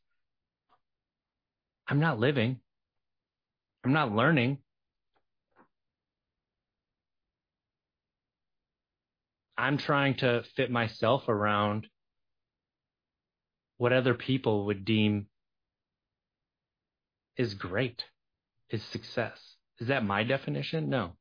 I'm 1.87 1.99
not 1.99 2.19
living. 2.19 2.59
I'm 3.83 3.93
not 3.93 4.11
learning. 4.11 4.59
I'm 9.57 9.77
trying 9.77 10.15
to 10.17 10.43
fit 10.55 10.71
myself 10.71 11.27
around 11.27 11.87
what 13.77 13.93
other 13.93 14.13
people 14.13 14.65
would 14.67 14.85
deem 14.85 15.27
is 17.37 17.55
great, 17.55 18.03
is 18.69 18.83
success. 18.83 19.39
Is 19.79 19.87
that 19.87 20.05
my 20.05 20.23
definition? 20.23 20.89
No. 20.89 21.13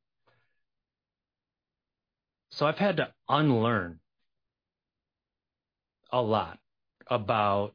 So 2.51 2.65
I've 2.65 2.77
had 2.77 2.97
to 2.97 3.13
unlearn 3.29 3.99
a 6.11 6.21
lot 6.21 6.59
about 7.07 7.73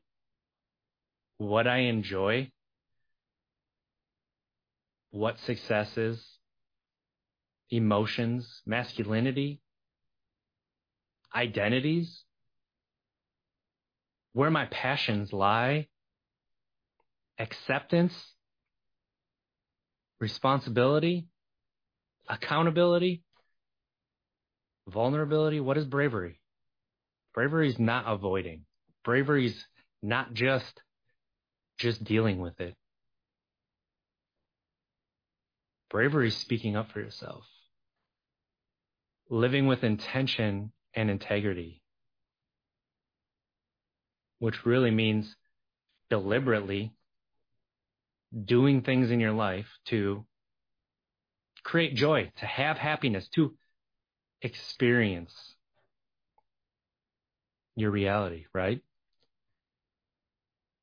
what 1.38 1.66
I 1.66 1.78
enjoy 1.78 2.52
what 5.10 5.38
success 5.40 5.96
is, 5.96 6.22
emotions, 7.70 8.62
masculinity, 8.66 9.62
identities, 11.34 12.24
where 14.34 14.50
my 14.50 14.66
passions 14.66 15.32
lie, 15.32 15.88
acceptance, 17.38 18.12
responsibility, 20.20 21.28
accountability, 22.28 23.22
vulnerability. 24.88 25.60
What 25.60 25.76
is 25.76 25.84
bravery? 25.84 26.40
Bravery 27.34 27.68
is 27.68 27.78
not 27.78 28.04
avoiding. 28.06 28.64
Bravery 29.04 29.46
is 29.46 29.64
not 30.02 30.32
just 30.32 30.80
just 31.78 32.02
dealing 32.04 32.38
with 32.38 32.58
it. 32.60 32.74
Bravery 35.90 36.28
is 36.28 36.36
speaking 36.36 36.76
up 36.76 36.90
for 36.90 37.00
yourself. 37.00 37.44
Living 39.28 39.66
with 39.66 39.84
intention 39.84 40.72
and 40.94 41.10
integrity, 41.10 41.82
which 44.38 44.64
really 44.64 44.90
means 44.90 45.36
deliberately 46.08 46.92
doing 48.44 48.82
things 48.82 49.10
in 49.10 49.20
your 49.20 49.32
life 49.32 49.66
to 49.86 50.24
create 51.62 51.94
joy, 51.94 52.30
to 52.38 52.46
have 52.46 52.78
happiness, 52.78 53.28
to 53.34 53.54
experience 54.46 55.34
your 57.76 57.90
reality, 57.90 58.46
right? 58.54 58.80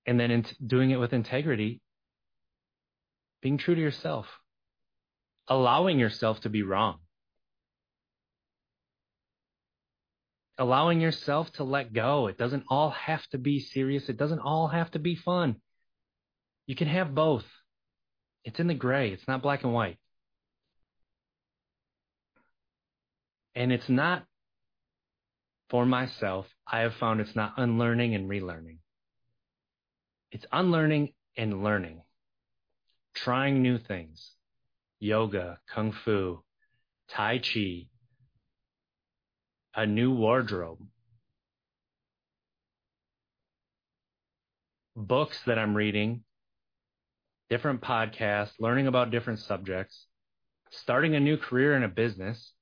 And 0.05 0.19
then 0.19 0.29
in 0.29 0.45
doing 0.65 0.91
it 0.91 0.99
with 0.99 1.13
integrity, 1.13 1.81
being 3.41 3.57
true 3.57 3.73
to 3.73 3.81
yourself 3.81 4.27
allowing 5.47 5.99
yourself 5.99 6.41
to 6.41 6.49
be 6.49 6.63
wrong. 6.63 6.99
Allowing 10.57 11.01
yourself 11.01 11.51
to 11.53 11.63
let 11.63 11.93
go. 11.93 12.27
It 12.27 12.37
doesn't 12.37 12.65
all 12.69 12.91
have 12.91 13.25
to 13.29 13.37
be 13.37 13.59
serious. 13.59 14.07
It 14.07 14.17
doesn't 14.17 14.39
all 14.39 14.67
have 14.67 14.91
to 14.91 14.99
be 14.99 15.15
fun. 15.15 15.55
You 16.67 16.75
can 16.75 16.87
have 16.87 17.15
both. 17.15 17.45
It's 18.45 18.59
in 18.59 18.67
the 18.67 18.73
gray. 18.73 19.11
It's 19.11 19.27
not 19.27 19.41
black 19.41 19.63
and 19.63 19.73
white. 19.73 19.97
And 23.55 23.71
it's 23.71 23.89
not 23.89 24.25
for 25.69 25.85
myself. 25.85 26.47
I 26.67 26.79
have 26.79 26.95
found 26.95 27.21
it's 27.21 27.35
not 27.35 27.53
unlearning 27.57 28.15
and 28.15 28.29
relearning. 28.29 28.77
It's 30.31 30.45
unlearning 30.51 31.13
and 31.37 31.63
learning. 31.63 32.01
Trying 33.15 33.61
new 33.61 33.77
things 33.77 34.31
yoga, 34.99 35.59
kung 35.73 35.91
fu, 35.91 36.41
tai 37.09 37.37
chi, 37.39 37.87
a 39.75 39.85
new 39.85 40.15
wardrobe, 40.15 40.79
books 44.95 45.37
that 45.45 45.59
I'm 45.59 45.75
reading, 45.75 46.23
different 47.49 47.81
podcasts, 47.81 48.53
learning 48.59 48.87
about 48.87 49.11
different 49.11 49.39
subjects, 49.39 50.05
starting 50.71 51.15
a 51.15 51.19
new 51.19 51.37
career 51.37 51.75
in 51.75 51.83
a 51.83 51.89
business, 51.89 52.53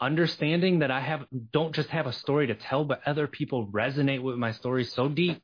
understanding 0.00 0.80
that 0.80 0.90
I 0.90 1.00
have 1.00 1.24
don't 1.52 1.74
just 1.74 1.88
have 1.90 2.06
a 2.06 2.12
story 2.12 2.48
to 2.48 2.54
tell, 2.54 2.84
but 2.84 3.00
other 3.06 3.26
people 3.26 3.68
resonate 3.68 4.22
with 4.22 4.36
my 4.36 4.52
story 4.52 4.84
so 4.84 5.08
deep 5.08 5.42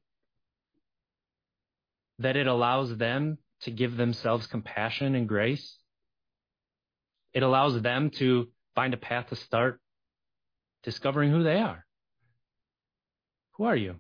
that 2.19 2.37
it 2.37 2.47
allows 2.47 2.97
them 2.97 3.39
to 3.63 3.71
give 3.71 3.97
themselves 3.97 4.47
compassion 4.47 5.15
and 5.15 5.29
grace. 5.29 5.79
It 7.33 7.43
allows 7.43 7.81
them 7.81 8.11
to 8.19 8.49
find 8.75 8.93
a 8.93 8.99
path 8.99 9.29
to 9.29 9.37
start 9.37 9.81
discovering 10.83 11.31
who 11.31 11.43
they 11.43 11.59
are. 11.59 11.87
Who 13.57 13.65
are 13.65 13.77
you? 13.77 13.97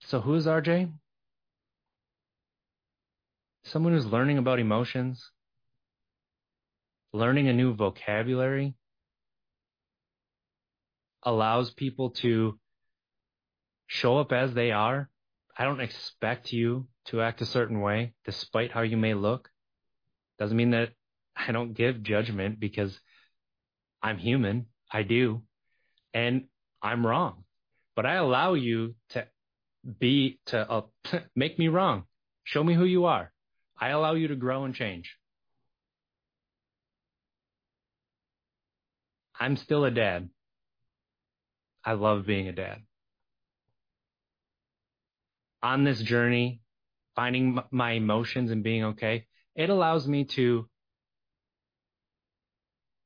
So, 0.00 0.20
who 0.20 0.34
is 0.34 0.46
RJ? 0.46 0.92
Someone 3.64 3.92
who's 3.92 4.06
learning 4.06 4.38
about 4.38 4.58
emotions, 4.58 5.30
learning 7.12 7.48
a 7.48 7.52
new 7.52 7.74
vocabulary, 7.74 8.74
allows 11.22 11.70
people 11.70 12.10
to 12.10 12.58
show 13.86 14.18
up 14.18 14.32
as 14.32 14.54
they 14.54 14.72
are 14.72 15.10
I 15.56 15.64
don't 15.64 15.80
expect 15.80 16.52
you 16.52 16.88
to 17.06 17.20
act 17.20 17.42
a 17.42 17.46
certain 17.46 17.80
way 17.80 18.14
despite 18.24 18.72
how 18.72 18.82
you 18.82 18.96
may 18.96 19.14
look. 19.14 19.48
Doesn't 20.38 20.56
mean 20.56 20.70
that 20.70 20.90
I 21.36 21.52
don't 21.52 21.74
give 21.74 22.02
judgment 22.02 22.58
because 22.58 22.98
I'm 24.02 24.18
human. 24.18 24.66
I 24.90 25.02
do. 25.02 25.42
And 26.14 26.46
I'm 26.82 27.06
wrong. 27.06 27.44
But 27.94 28.06
I 28.06 28.14
allow 28.14 28.54
you 28.54 28.94
to 29.10 29.26
be, 29.98 30.40
to 30.46 30.70
uh, 30.70 30.82
make 31.36 31.58
me 31.58 31.68
wrong. 31.68 32.04
Show 32.44 32.64
me 32.64 32.74
who 32.74 32.84
you 32.84 33.04
are. 33.04 33.32
I 33.78 33.88
allow 33.88 34.14
you 34.14 34.28
to 34.28 34.36
grow 34.36 34.64
and 34.64 34.74
change. 34.74 35.16
I'm 39.42 39.56
still 39.56 39.84
a 39.84 39.90
dad. 39.90 40.28
I 41.84 41.94
love 41.94 42.26
being 42.26 42.46
a 42.46 42.52
dad. 42.52 42.78
On 45.64 45.82
this 45.82 46.00
journey, 46.00 46.60
finding 47.16 47.58
my 47.72 47.90
emotions 47.90 48.52
and 48.52 48.62
being 48.62 48.84
okay, 48.84 49.26
it 49.56 49.68
allows 49.68 50.06
me 50.06 50.26
to 50.36 50.68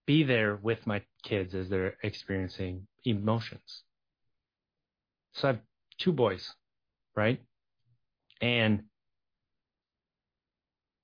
be 0.06 0.24
there 0.24 0.56
with 0.56 0.86
my 0.86 1.00
kids 1.22 1.54
as 1.54 1.70
they're 1.70 1.96
experiencing 2.02 2.86
emotions. 3.06 3.84
So 5.32 5.48
I 5.48 5.52
have 5.52 5.60
two 5.96 6.12
boys, 6.12 6.52
right? 7.16 7.40
And 8.42 8.82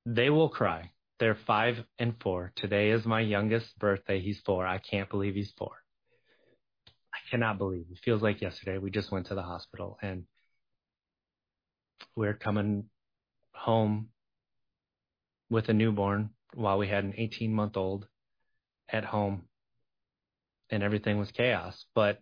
they 0.04 0.28
will 0.28 0.50
cry. 0.50 0.91
They're 1.22 1.38
five 1.46 1.76
and 2.00 2.16
four. 2.20 2.52
Today 2.56 2.90
is 2.90 3.04
my 3.06 3.20
youngest 3.20 3.78
birthday. 3.78 4.20
He's 4.20 4.40
four. 4.44 4.66
I 4.66 4.78
can't 4.78 5.08
believe 5.08 5.36
he's 5.36 5.52
four. 5.56 5.70
I 7.14 7.18
cannot 7.30 7.58
believe 7.58 7.84
it 7.92 8.00
feels 8.04 8.22
like 8.22 8.40
yesterday. 8.40 8.78
We 8.78 8.90
just 8.90 9.12
went 9.12 9.26
to 9.26 9.36
the 9.36 9.42
hospital 9.42 9.98
and 10.02 10.24
we're 12.16 12.34
coming 12.34 12.86
home 13.52 14.08
with 15.48 15.68
a 15.68 15.72
newborn 15.72 16.30
while 16.54 16.78
we 16.78 16.88
had 16.88 17.04
an 17.04 17.14
18 17.16 17.54
month 17.54 17.76
old 17.76 18.08
at 18.88 19.04
home 19.04 19.42
and 20.70 20.82
everything 20.82 21.20
was 21.20 21.30
chaos. 21.30 21.84
But 21.94 22.18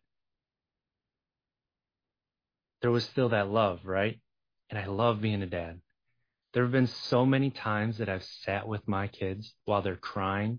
there 2.82 2.90
was 2.90 3.04
still 3.04 3.30
that 3.30 3.48
love, 3.48 3.80
right? 3.86 4.20
And 4.68 4.78
I 4.78 4.88
love 4.88 5.22
being 5.22 5.40
a 5.40 5.46
dad. 5.46 5.80
There 6.52 6.64
have 6.64 6.72
been 6.72 6.88
so 6.88 7.24
many 7.24 7.50
times 7.50 7.98
that 7.98 8.08
I've 8.08 8.24
sat 8.24 8.66
with 8.66 8.86
my 8.88 9.06
kids 9.06 9.54
while 9.64 9.82
they're 9.82 9.96
crying 9.96 10.58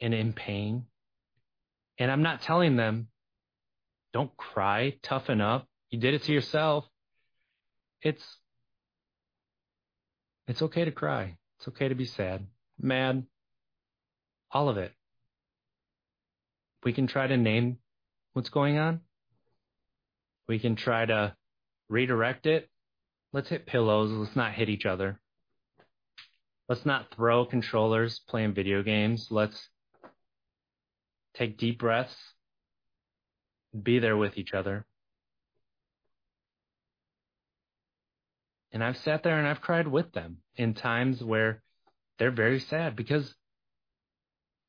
and 0.00 0.12
in 0.12 0.34
pain. 0.34 0.84
And 1.98 2.10
I'm 2.10 2.22
not 2.22 2.42
telling 2.42 2.76
them, 2.76 3.08
don't 4.12 4.36
cry, 4.36 4.98
toughen 5.02 5.40
up. 5.40 5.66
You 5.90 5.98
did 5.98 6.14
it 6.14 6.24
to 6.24 6.32
yourself. 6.32 6.84
It's, 8.02 8.22
it's 10.46 10.60
okay 10.60 10.84
to 10.84 10.92
cry. 10.92 11.38
It's 11.58 11.68
okay 11.68 11.88
to 11.88 11.94
be 11.94 12.04
sad, 12.04 12.46
mad, 12.78 13.24
all 14.50 14.68
of 14.68 14.76
it. 14.76 14.92
We 16.84 16.92
can 16.92 17.06
try 17.06 17.26
to 17.26 17.36
name 17.36 17.78
what's 18.34 18.50
going 18.50 18.76
on. 18.76 19.00
We 20.46 20.58
can 20.58 20.76
try 20.76 21.06
to 21.06 21.34
redirect 21.88 22.44
it 22.44 22.68
Let's 23.34 23.48
hit 23.48 23.66
pillows. 23.66 24.12
Let's 24.12 24.36
not 24.36 24.52
hit 24.52 24.68
each 24.68 24.86
other. 24.86 25.18
Let's 26.68 26.86
not 26.86 27.12
throw 27.16 27.44
controllers 27.44 28.20
playing 28.28 28.54
video 28.54 28.84
games. 28.84 29.26
Let's 29.28 29.70
take 31.34 31.58
deep 31.58 31.80
breaths. 31.80 32.14
Be 33.82 33.98
there 33.98 34.16
with 34.16 34.38
each 34.38 34.54
other. 34.54 34.86
And 38.70 38.84
I've 38.84 38.98
sat 38.98 39.24
there 39.24 39.36
and 39.36 39.48
I've 39.48 39.60
cried 39.60 39.88
with 39.88 40.12
them 40.12 40.36
in 40.54 40.74
times 40.74 41.20
where 41.20 41.60
they're 42.20 42.30
very 42.30 42.60
sad 42.60 42.94
because 42.94 43.34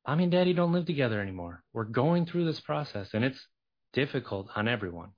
mommy 0.04 0.24
and 0.24 0.32
daddy 0.32 0.54
don't 0.54 0.72
live 0.72 0.86
together 0.86 1.20
anymore. 1.20 1.62
We're 1.72 1.84
going 1.84 2.26
through 2.26 2.46
this 2.46 2.60
process 2.60 3.10
and 3.14 3.24
it's 3.24 3.46
difficult 3.92 4.48
on 4.56 4.66
everyone. 4.66 5.10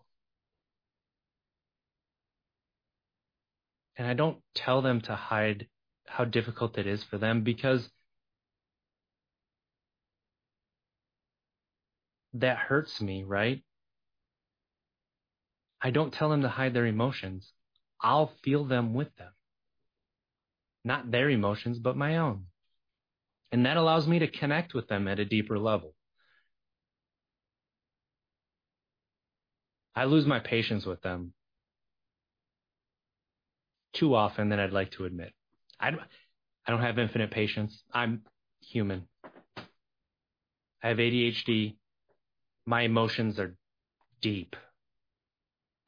And 3.98 4.06
I 4.06 4.14
don't 4.14 4.38
tell 4.54 4.80
them 4.80 5.00
to 5.02 5.16
hide 5.16 5.66
how 6.06 6.24
difficult 6.24 6.78
it 6.78 6.86
is 6.86 7.02
for 7.02 7.18
them 7.18 7.42
because 7.42 7.90
that 12.34 12.56
hurts 12.56 13.00
me, 13.00 13.24
right? 13.24 13.64
I 15.82 15.90
don't 15.90 16.12
tell 16.12 16.30
them 16.30 16.42
to 16.42 16.48
hide 16.48 16.74
their 16.74 16.86
emotions. 16.86 17.52
I'll 18.00 18.32
feel 18.44 18.64
them 18.64 18.94
with 18.94 19.14
them. 19.16 19.32
Not 20.84 21.10
their 21.10 21.28
emotions, 21.28 21.80
but 21.80 21.96
my 21.96 22.18
own. 22.18 22.46
And 23.50 23.66
that 23.66 23.76
allows 23.76 24.06
me 24.06 24.20
to 24.20 24.28
connect 24.28 24.74
with 24.74 24.86
them 24.86 25.08
at 25.08 25.18
a 25.18 25.24
deeper 25.24 25.58
level. 25.58 25.94
I 29.96 30.04
lose 30.04 30.26
my 30.26 30.38
patience 30.38 30.86
with 30.86 31.02
them 31.02 31.32
too 33.92 34.14
often 34.14 34.48
than 34.48 34.60
I'd 34.60 34.72
like 34.72 34.92
to 34.92 35.04
admit. 35.04 35.32
I 35.80 35.90
don't, 35.90 36.02
I 36.66 36.70
don't 36.70 36.82
have 36.82 36.98
infinite 36.98 37.30
patience. 37.30 37.82
I'm 37.92 38.22
human. 38.60 39.08
I 40.82 40.88
have 40.88 40.98
ADHD. 40.98 41.76
My 42.66 42.82
emotions 42.82 43.38
are 43.38 43.56
deep. 44.20 44.56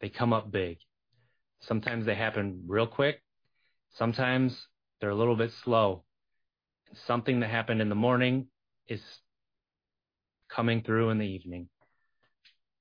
They 0.00 0.08
come 0.08 0.32
up 0.32 0.50
big. 0.50 0.78
Sometimes 1.60 2.06
they 2.06 2.14
happen 2.14 2.64
real 2.66 2.86
quick. 2.86 3.22
Sometimes 3.92 4.66
they're 5.00 5.10
a 5.10 5.14
little 5.14 5.36
bit 5.36 5.52
slow. 5.62 6.04
Something 7.06 7.40
that 7.40 7.50
happened 7.50 7.80
in 7.80 7.88
the 7.88 7.94
morning 7.94 8.46
is 8.88 9.02
coming 10.48 10.82
through 10.82 11.10
in 11.10 11.18
the 11.18 11.26
evening. 11.26 11.68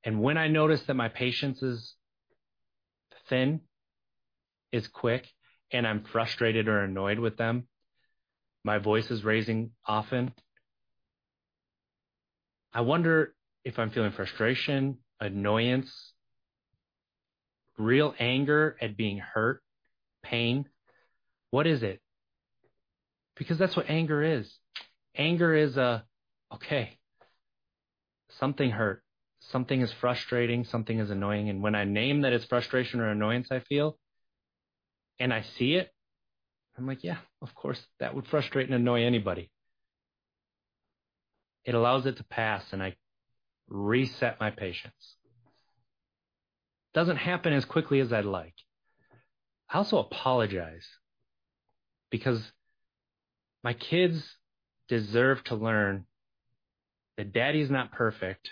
And 0.04 0.22
when 0.22 0.38
I 0.38 0.48
notice 0.48 0.82
that 0.84 0.94
my 0.94 1.10
patience 1.10 1.62
is 1.62 1.96
thin, 3.28 3.62
is 4.72 4.88
quick 4.88 5.28
and 5.72 5.88
I'm 5.88 6.04
frustrated 6.04 6.68
or 6.68 6.84
annoyed 6.84 7.20
with 7.20 7.38
them, 7.38 7.68
my 8.64 8.78
voice 8.78 9.10
is 9.12 9.24
raising 9.24 9.72
often. 9.86 10.34
I 12.74 12.82
wonder 12.82 13.34
if 13.64 13.80
I'm 13.80 13.90
feeling 13.92 14.12
frustration, 14.12 14.98
annoyance, 15.20 16.14
real 17.78 18.14
anger 18.20 18.76
at 18.82 18.98
being 18.98 19.18
hurt, 19.18 19.62
pain. 20.24 20.66
What 21.52 21.66
is 21.66 21.84
it? 21.84 22.02
Because 23.38 23.58
that's 23.58 23.76
what 23.76 23.90
anger 23.90 24.22
is. 24.22 24.52
Anger 25.16 25.56
is 25.56 25.78
a, 25.78 26.04
okay, 26.54 26.98
something 28.40 28.70
hurt, 28.70 29.04
something 29.40 29.82
is 29.82 29.92
frustrating, 29.94 30.66
something 30.66 31.00
is 31.00 31.10
annoying. 31.10 31.50
And 31.50 31.64
when 31.64 31.76
I 31.76 31.86
name 31.86 32.22
that 32.22 32.34
it's 32.34 32.46
frustration 32.46 33.00
or 33.00 33.10
annoyance 33.10 33.48
I 33.50 33.60
feel, 33.62 33.98
and 35.20 35.34
I 35.34 35.44
see 35.58 35.76
it, 35.76 35.90
I'm 36.78 36.88
like, 36.88 37.04
yeah, 37.04 37.18
of 37.42 37.54
course, 37.54 37.82
that 38.00 38.16
would 38.16 38.28
frustrate 38.28 38.68
and 38.68 38.76
annoy 38.76 39.04
anybody. 39.04 39.52
It 41.66 41.76
allows 41.76 42.06
it 42.06 42.18
to 42.18 42.24
pass 42.24 42.64
and 42.72 42.82
I 42.82 42.96
reset 43.68 44.40
my 44.40 44.50
patience. 44.50 45.16
Doesn't 46.94 47.18
happen 47.18 47.54
as 47.54 47.66
quickly 47.66 48.00
as 48.00 48.14
I'd 48.14 48.26
like. 48.26 48.56
I 49.70 49.78
also 49.78 50.00
apologize 50.00 50.88
because 52.10 52.42
my 53.64 53.74
kids 53.74 54.24
deserve 54.88 55.44
to 55.46 55.56
learn 55.56 56.06
that 57.18 57.34
daddy's 57.34 57.70
not 57.70 57.92
perfect 57.92 58.50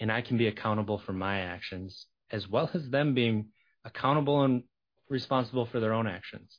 and 0.00 0.10
I 0.10 0.22
can 0.22 0.38
be 0.38 0.48
accountable 0.48 0.98
for 0.98 1.12
my 1.12 1.40
actions 1.40 2.06
as 2.30 2.48
well 2.48 2.68
as 2.74 2.88
them 2.88 3.14
being 3.14 3.48
accountable 3.84 4.42
and 4.42 4.64
responsible 5.08 5.66
for 5.66 5.80
their 5.80 5.92
own 5.92 6.06
actions. 6.06 6.58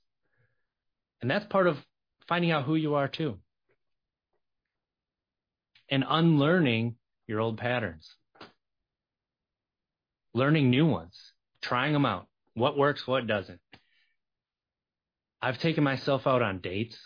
And 1.22 1.30
that's 1.30 1.46
part 1.46 1.68
of 1.68 1.78
finding 2.28 2.52
out 2.52 2.66
who 2.66 2.76
you 2.76 2.96
are 2.96 3.08
too. 3.08 3.40
And 5.90 6.04
unlearning 6.08 6.96
your 7.28 7.40
old 7.40 7.58
patterns. 7.58 8.16
Learning 10.34 10.70
new 10.70 10.86
ones, 10.86 11.34
trying 11.62 11.94
them 11.94 12.06
out. 12.06 12.28
What 12.54 12.78
works, 12.78 13.08
what 13.08 13.28
doesn't. 13.28 13.60
I've 15.42 15.60
taken 15.60 15.84
myself 15.84 16.28
out 16.28 16.42
on 16.42 16.60
dates. 16.60 16.98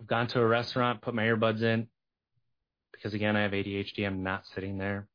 I've 0.00 0.06
gone 0.06 0.26
to 0.28 0.40
a 0.40 0.46
restaurant, 0.46 1.02
put 1.02 1.14
my 1.14 1.24
earbuds 1.24 1.62
in, 1.62 1.88
because 2.92 3.14
again, 3.14 3.36
I 3.36 3.42
have 3.42 3.52
ADHD. 3.52 4.06
I'm 4.06 4.22
not 4.22 4.46
sitting 4.54 4.78
there 4.78 5.08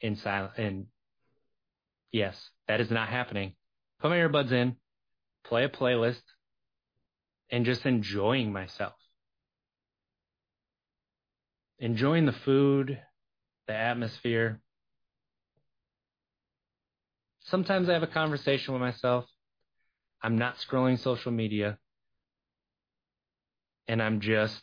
in 0.00 0.16
silence. 0.16 0.54
And 0.56 0.86
yes, 2.12 2.50
that 2.68 2.80
is 2.80 2.90
not 2.90 3.08
happening 3.08 3.54
put 4.00 4.10
my 4.10 4.16
earbuds 4.16 4.52
in, 4.52 4.76
play 5.44 5.64
a 5.64 5.68
playlist, 5.68 6.22
and 7.50 7.64
just 7.64 7.86
enjoying 7.86 8.52
myself. 8.52 8.94
Enjoying 11.78 12.26
the 12.26 12.32
food, 12.32 13.00
the 13.66 13.74
atmosphere. 13.74 14.60
Sometimes 17.44 17.88
I 17.88 17.94
have 17.94 18.02
a 18.02 18.08
conversation 18.08 18.74
with 18.74 18.80
myself. 18.80 19.24
I'm 20.22 20.36
not 20.36 20.56
scrolling 20.56 20.98
social 20.98 21.32
media. 21.32 21.78
And 23.86 24.02
I'm 24.02 24.20
just 24.20 24.62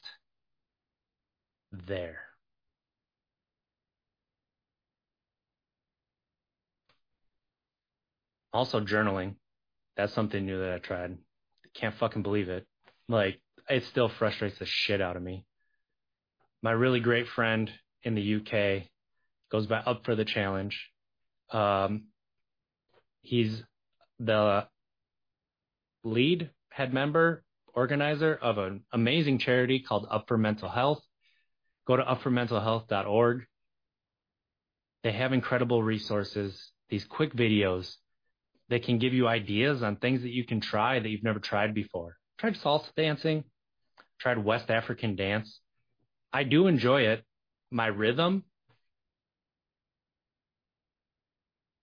there. 1.72 2.25
Also, 8.56 8.80
journaling. 8.80 9.36
That's 9.98 10.14
something 10.14 10.46
new 10.46 10.58
that 10.62 10.72
I 10.72 10.78
tried. 10.78 11.18
Can't 11.74 11.94
fucking 11.96 12.24
believe 12.24 12.48
it. 12.48 12.66
Like, 13.10 13.42
it 13.70 13.84
still 13.84 14.08
frustrates 14.08 14.58
the 14.58 14.66
shit 14.66 15.02
out 15.02 15.18
of 15.18 15.22
me. 15.22 15.44
My 16.62 16.72
really 16.72 17.02
great 17.02 17.28
friend 17.28 17.70
in 18.04 18.16
the 18.16 18.36
UK 18.36 18.88
goes 19.52 19.68
back 19.68 19.84
up 19.86 20.06
for 20.06 20.16
the 20.16 20.24
challenge. 20.24 20.90
Um, 21.52 22.06
he's 23.24 23.62
the 24.22 24.68
lead 26.06 26.50
head 26.70 26.94
member 26.94 27.44
organizer 27.74 28.36
of 28.42 28.58
an 28.58 28.86
amazing 28.94 29.40
charity 29.40 29.82
called 29.82 30.08
Up 30.10 30.30
for 30.30 30.38
Mental 30.38 30.70
Health. 30.70 31.04
Go 31.86 31.98
to 31.98 32.04
upformentalhealth.org. 32.04 33.48
They 35.04 35.12
have 35.12 35.34
incredible 35.34 35.84
resources, 35.84 36.72
these 36.88 37.04
quick 37.04 37.34
videos 37.34 37.98
that 38.70 38.84
can 38.84 38.98
give 38.98 39.14
you 39.14 39.28
ideas 39.28 39.84
on 39.84 39.98
things 39.98 40.22
that 40.22 40.32
you 40.32 40.46
can 40.46 40.60
try 40.60 41.00
that 41.00 41.08
you've 41.08 41.24
never 41.24 41.40
tried 41.40 41.74
before. 41.74 42.18
Tried 42.38 42.56
salsa 42.56 42.94
dancing, 42.96 43.44
tried 44.20 44.44
West 44.44 44.70
African 44.70 45.16
dance. 45.16 45.60
I 46.34 46.44
do 46.44 46.68
enjoy 46.68 47.04
it. 47.04 47.24
My 47.72 47.88
rhythm 47.88 48.44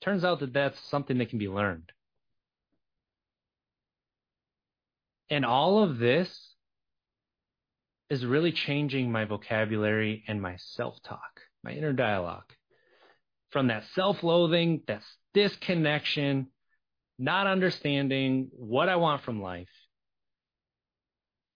turns 0.02 0.24
out 0.24 0.40
that 0.40 0.52
that's 0.52 0.78
something 0.90 1.18
that 1.18 1.30
can 1.30 1.38
be 1.38 1.48
learned. 1.48 1.92
And 5.30 5.46
all 5.46 5.82
of 5.82 5.98
this 5.98 6.52
is 8.10 8.26
really 8.26 8.52
changing 8.52 9.10
my 9.10 9.24
vocabulary 9.24 10.22
and 10.28 10.42
my 10.42 10.56
self 10.58 11.02
talk, 11.02 11.40
my 11.64 11.72
inner 11.72 11.94
dialogue. 11.94 12.52
From 13.50 13.68
that 13.68 13.84
self 13.94 14.22
loathing, 14.22 14.82
that 14.88 15.02
disconnection, 15.32 16.48
not 17.22 17.46
understanding 17.46 18.48
what 18.50 18.88
I 18.88 18.96
want 18.96 19.22
from 19.22 19.40
life, 19.40 19.68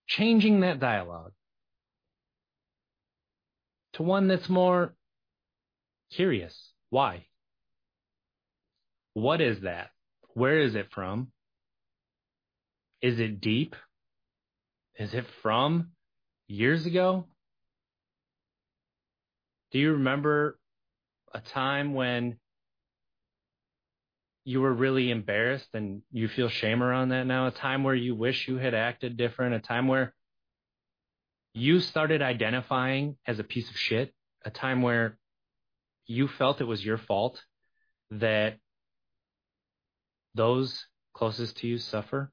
changing 0.06 0.60
that 0.60 0.78
dialogue 0.78 1.32
to 3.94 4.04
one 4.04 4.28
that's 4.28 4.48
more 4.48 4.94
curious. 6.12 6.56
Why? 6.90 7.26
What 9.14 9.40
is 9.40 9.62
that? 9.62 9.90
Where 10.34 10.60
is 10.60 10.76
it 10.76 10.86
from? 10.92 11.32
Is 13.02 13.18
it 13.18 13.40
deep? 13.40 13.74
Is 14.96 15.14
it 15.14 15.24
from 15.42 15.88
years 16.46 16.86
ago? 16.86 17.26
Do 19.72 19.80
you 19.80 19.94
remember 19.94 20.60
a 21.34 21.40
time 21.40 21.92
when 21.92 22.36
you 24.46 24.60
were 24.60 24.72
really 24.72 25.10
embarrassed 25.10 25.70
and 25.74 26.02
you 26.12 26.28
feel 26.28 26.48
shame 26.48 26.80
around 26.80 27.08
that 27.08 27.26
now? 27.26 27.48
A 27.48 27.50
time 27.50 27.82
where 27.82 27.96
you 27.96 28.14
wish 28.14 28.46
you 28.46 28.58
had 28.58 28.74
acted 28.74 29.16
different? 29.16 29.56
A 29.56 29.58
time 29.58 29.88
where 29.88 30.14
you 31.52 31.80
started 31.80 32.22
identifying 32.22 33.16
as 33.26 33.40
a 33.40 33.44
piece 33.44 33.68
of 33.68 33.76
shit? 33.76 34.14
A 34.44 34.50
time 34.50 34.82
where 34.82 35.18
you 36.06 36.28
felt 36.28 36.60
it 36.60 36.64
was 36.64 36.84
your 36.84 36.96
fault 36.96 37.42
that 38.12 38.58
those 40.36 40.86
closest 41.12 41.56
to 41.56 41.66
you 41.66 41.78
suffer? 41.78 42.30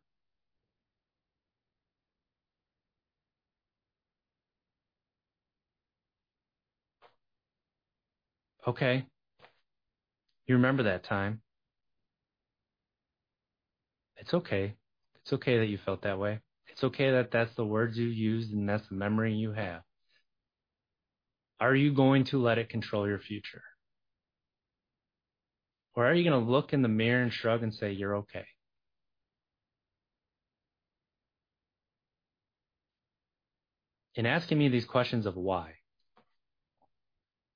Okay. 8.68 9.08
You 10.46 10.56
remember 10.56 10.84
that 10.84 11.04
time. 11.06 11.42
It's 14.24 14.34
okay. 14.34 14.74
It's 15.22 15.34
okay 15.34 15.58
that 15.60 15.66
you 15.66 15.78
felt 15.78 16.04
that 16.04 16.18
way. 16.18 16.40
It's 16.70 16.82
okay 16.86 17.12
that 17.12 17.30
that's 17.32 17.54
the 17.56 17.66
words 17.66 17.98
you 17.98 18.08
used 18.08 18.54
and 18.54 18.70
that's 18.70 18.88
the 18.88 18.96
memory 18.96 19.34
you 19.34 19.52
have. 19.52 19.82
Are 21.60 21.76
you 21.76 21.94
going 21.94 22.24
to 22.26 22.42
let 22.42 22.58
it 22.58 22.70
control 22.70 23.06
your 23.06 23.20
future? 23.20 23.64
Or 25.94 26.06
are 26.06 26.14
you 26.14 26.24
going 26.24 26.42
to 26.42 26.50
look 26.50 26.72
in 26.72 26.82
the 26.82 26.88
mirror 26.88 27.22
and 27.22 27.34
shrug 27.34 27.64
and 27.64 27.74
say, 27.74 27.92
you're 27.92 28.16
okay? 28.16 28.46
In 34.16 34.26
asking 34.26 34.58
me 34.58 34.70
these 34.70 34.86
questions 34.86 35.26
of 35.26 35.36
why, 35.36 35.74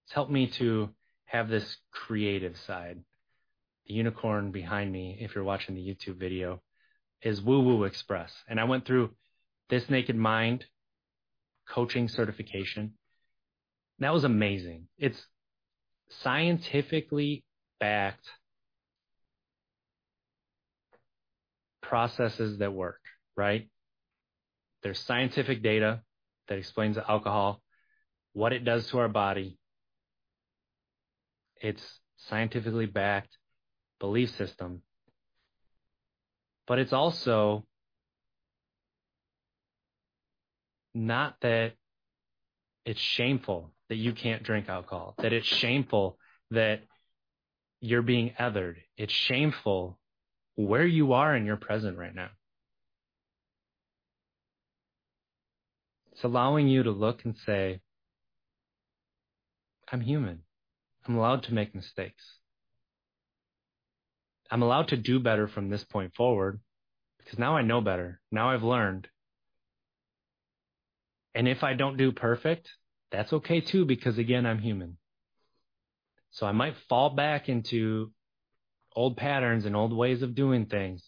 it's 0.03 0.13
helped 0.13 0.31
me 0.31 0.47
to 0.57 0.89
have 1.27 1.47
this 1.47 1.77
creative 1.93 2.57
side. 2.57 2.99
The 3.87 3.93
unicorn 3.93 4.51
behind 4.51 4.91
me, 4.91 5.17
if 5.21 5.33
you're 5.33 5.43
watching 5.43 5.75
the 5.75 5.81
YouTube 5.81 6.17
video, 6.17 6.61
is 7.21 7.41
Woo 7.41 7.61
Woo 7.61 7.85
Express. 7.85 8.33
And 8.47 8.59
I 8.59 8.65
went 8.65 8.85
through 8.85 9.11
this 9.69 9.89
Naked 9.89 10.15
Mind 10.15 10.65
coaching 11.69 12.09
certification. 12.09 12.93
That 13.99 14.13
was 14.13 14.25
amazing. 14.25 14.87
It's 14.97 15.25
scientifically 16.09 17.43
backed 17.79 18.27
processes 21.81 22.57
that 22.59 22.73
work, 22.73 22.99
right? 23.35 23.69
There's 24.83 24.99
scientific 24.99 25.63
data 25.63 26.01
that 26.49 26.57
explains 26.57 26.97
alcohol, 26.97 27.61
what 28.33 28.53
it 28.53 28.65
does 28.65 28.87
to 28.87 28.99
our 28.99 29.09
body, 29.09 29.57
it's 31.61 31.99
scientifically 32.17 32.85
backed 32.85 33.37
belief 33.99 34.35
system. 34.35 34.81
But 36.67 36.79
it's 36.79 36.93
also 36.93 37.65
not 40.93 41.35
that 41.41 41.73
it's 42.85 42.99
shameful 42.99 43.71
that 43.89 43.95
you 43.95 44.13
can't 44.13 44.43
drink 44.43 44.69
alcohol, 44.69 45.15
that 45.19 45.33
it's 45.33 45.47
shameful 45.47 46.17
that 46.51 46.81
you're 47.79 48.01
being 48.01 48.33
othered. 48.39 48.75
It's 48.97 49.13
shameful 49.13 49.99
where 50.55 50.85
you 50.85 51.13
are 51.13 51.35
in 51.35 51.45
your 51.45 51.57
present 51.57 51.97
right 51.97 52.15
now. 52.15 52.29
It's 56.11 56.23
allowing 56.23 56.67
you 56.67 56.83
to 56.83 56.91
look 56.91 57.23
and 57.25 57.35
say, 57.45 57.81
I'm 59.91 60.01
human. 60.01 60.39
I'm 61.05 61.15
allowed 61.15 61.43
to 61.43 61.53
make 61.53 61.75
mistakes. 61.75 62.36
I'm 64.49 64.61
allowed 64.61 64.89
to 64.89 64.97
do 64.97 65.19
better 65.19 65.47
from 65.47 65.69
this 65.69 65.83
point 65.83 66.15
forward 66.15 66.59
because 67.19 67.37
now 67.37 67.57
I 67.57 67.61
know 67.61 67.81
better. 67.81 68.21
Now 68.31 68.51
I've 68.51 68.63
learned. 68.63 69.07
And 71.35 71.47
if 71.47 71.63
I 71.63 71.73
don't 71.73 71.97
do 71.97 72.11
perfect, 72.11 72.69
that's 73.11 73.31
okay 73.33 73.61
too 73.61 73.85
because 73.85 74.17
again, 74.17 74.45
I'm 74.45 74.59
human. 74.59 74.97
So 76.31 76.45
I 76.45 76.51
might 76.51 76.75
fall 76.89 77.11
back 77.11 77.49
into 77.49 78.11
old 78.95 79.17
patterns 79.17 79.65
and 79.65 79.75
old 79.75 79.95
ways 79.95 80.21
of 80.21 80.35
doing 80.35 80.65
things. 80.65 81.07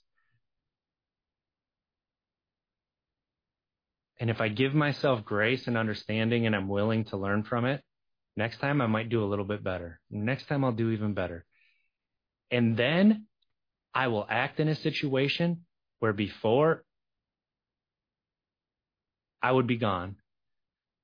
And 4.19 4.29
if 4.29 4.41
I 4.41 4.49
give 4.49 4.73
myself 4.73 5.23
grace 5.23 5.67
and 5.67 5.77
understanding 5.77 6.45
and 6.45 6.55
I'm 6.55 6.67
willing 6.67 7.05
to 7.05 7.17
learn 7.17 7.43
from 7.43 7.65
it, 7.65 7.81
Next 8.39 8.59
time 8.59 8.79
I 8.79 8.87
might 8.87 9.09
do 9.09 9.21
a 9.21 9.27
little 9.27 9.43
bit 9.43 9.65
better. 9.65 9.99
Next 10.09 10.47
time 10.47 10.63
I'll 10.63 10.71
do 10.71 10.91
even 10.91 11.13
better. 11.13 11.45
And 12.51 12.77
then 12.77 13.25
I 13.99 14.07
will 14.07 14.25
act 14.29 14.61
in 14.61 14.69
a 14.69 14.75
situation 14.75 15.65
where 15.99 16.13
before 16.13 16.85
I 19.41 19.51
would 19.51 19.67
be 19.67 19.75
gone, 19.75 20.15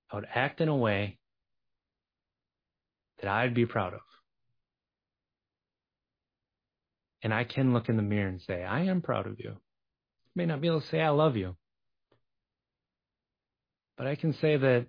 I 0.10 0.16
would 0.16 0.28
act 0.34 0.62
in 0.62 0.70
a 0.70 0.76
way 0.78 1.18
that 3.20 3.30
I'd 3.30 3.54
be 3.54 3.66
proud 3.66 3.96
of. 3.96 4.00
And 7.22 7.34
I 7.34 7.44
can 7.44 7.74
look 7.74 7.90
in 7.90 7.98
the 7.98 8.02
mirror 8.02 8.30
and 8.30 8.42
say, 8.42 8.64
I 8.64 8.84
am 8.84 9.02
proud 9.02 9.28
of 9.28 9.42
you. 9.42 9.52
I 9.52 10.32
may 10.34 10.46
not 10.46 10.62
be 10.62 10.68
able 10.68 10.80
to 10.80 10.88
say 10.88 11.02
I 11.02 11.10
love 11.10 11.36
you, 11.36 11.58
but 13.98 14.08
I 14.08 14.16
can 14.16 14.32
say 14.32 14.56
that 14.56 14.86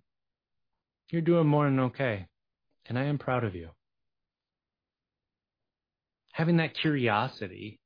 you're 1.10 1.22
doing 1.22 1.48
more 1.48 1.64
than 1.64 1.80
okay 1.80 2.28
and 2.88 2.96
I 2.96 3.06
am 3.06 3.18
proud 3.18 3.42
of 3.42 3.56
you. 3.56 3.70
Having 6.34 6.58
that 6.58 6.74
curiosity 6.74 7.80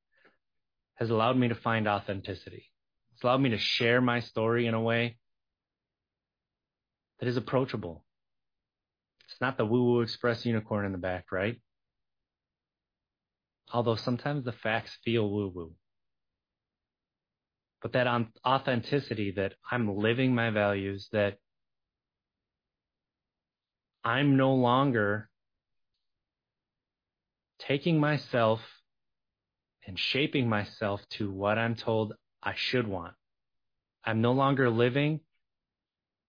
has 1.00 1.10
allowed 1.10 1.36
me 1.36 1.48
to 1.48 1.54
find 1.54 1.88
authenticity. 1.88 2.70
It's 3.14 3.24
allowed 3.24 3.40
me 3.40 3.50
to 3.50 3.58
share 3.58 4.00
my 4.00 4.20
story 4.20 4.66
in 4.66 4.74
a 4.74 4.80
way 4.80 5.16
that 7.18 7.28
is 7.28 7.36
approachable. 7.36 8.04
It's 9.28 9.40
not 9.40 9.56
the 9.56 9.66
woo 9.66 9.84
woo 9.84 10.00
express 10.02 10.46
unicorn 10.46 10.86
in 10.86 10.92
the 10.92 10.98
back, 10.98 11.32
right? 11.32 11.60
although 13.72 13.96
sometimes 13.96 14.44
the 14.44 14.52
facts 14.52 14.98
feel 15.04 15.28
woo 15.28 15.48
woo. 15.48 15.74
But 17.82 17.92
that 17.92 18.06
authenticity 18.46 19.32
that 19.32 19.54
I'm 19.70 19.96
living 19.96 20.34
my 20.34 20.50
values, 20.50 21.08
that 21.12 21.38
I'm 24.04 24.36
no 24.36 24.54
longer 24.54 25.30
taking 27.58 28.00
myself 28.00 28.60
and 29.86 29.98
shaping 29.98 30.48
myself 30.48 31.00
to 31.10 31.30
what 31.30 31.58
I'm 31.58 31.74
told 31.74 32.14
I 32.42 32.54
should 32.56 32.86
want. 32.86 33.14
I'm 34.04 34.20
no 34.20 34.32
longer 34.32 34.70
living 34.70 35.20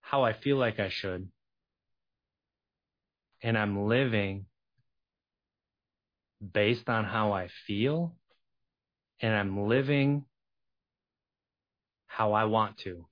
how 0.02 0.24
I 0.24 0.34
feel 0.34 0.58
like 0.58 0.80
I 0.80 0.90
should. 0.90 1.30
And 3.42 3.58
I'm 3.58 3.88
living 3.88 4.46
based 6.54 6.90
on 6.90 7.06
how 7.06 7.32
I 7.32 7.50
feel. 7.66 8.16
And 9.20 9.34
I'm 9.34 9.68
living 9.68 10.26
how 12.08 12.34
I 12.34 12.46
want 12.46 12.78
to. 12.80 13.06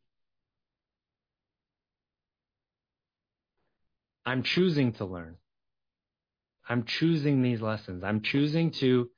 I'm 4.25 4.43
choosing 4.43 4.93
to 4.93 5.05
learn. 5.05 5.37
I'm 6.67 6.83
choosing 6.83 7.41
these 7.41 7.61
lessons. 7.61 8.03
I'm 8.03 8.21
choosing 8.21 8.71
to 8.71 9.09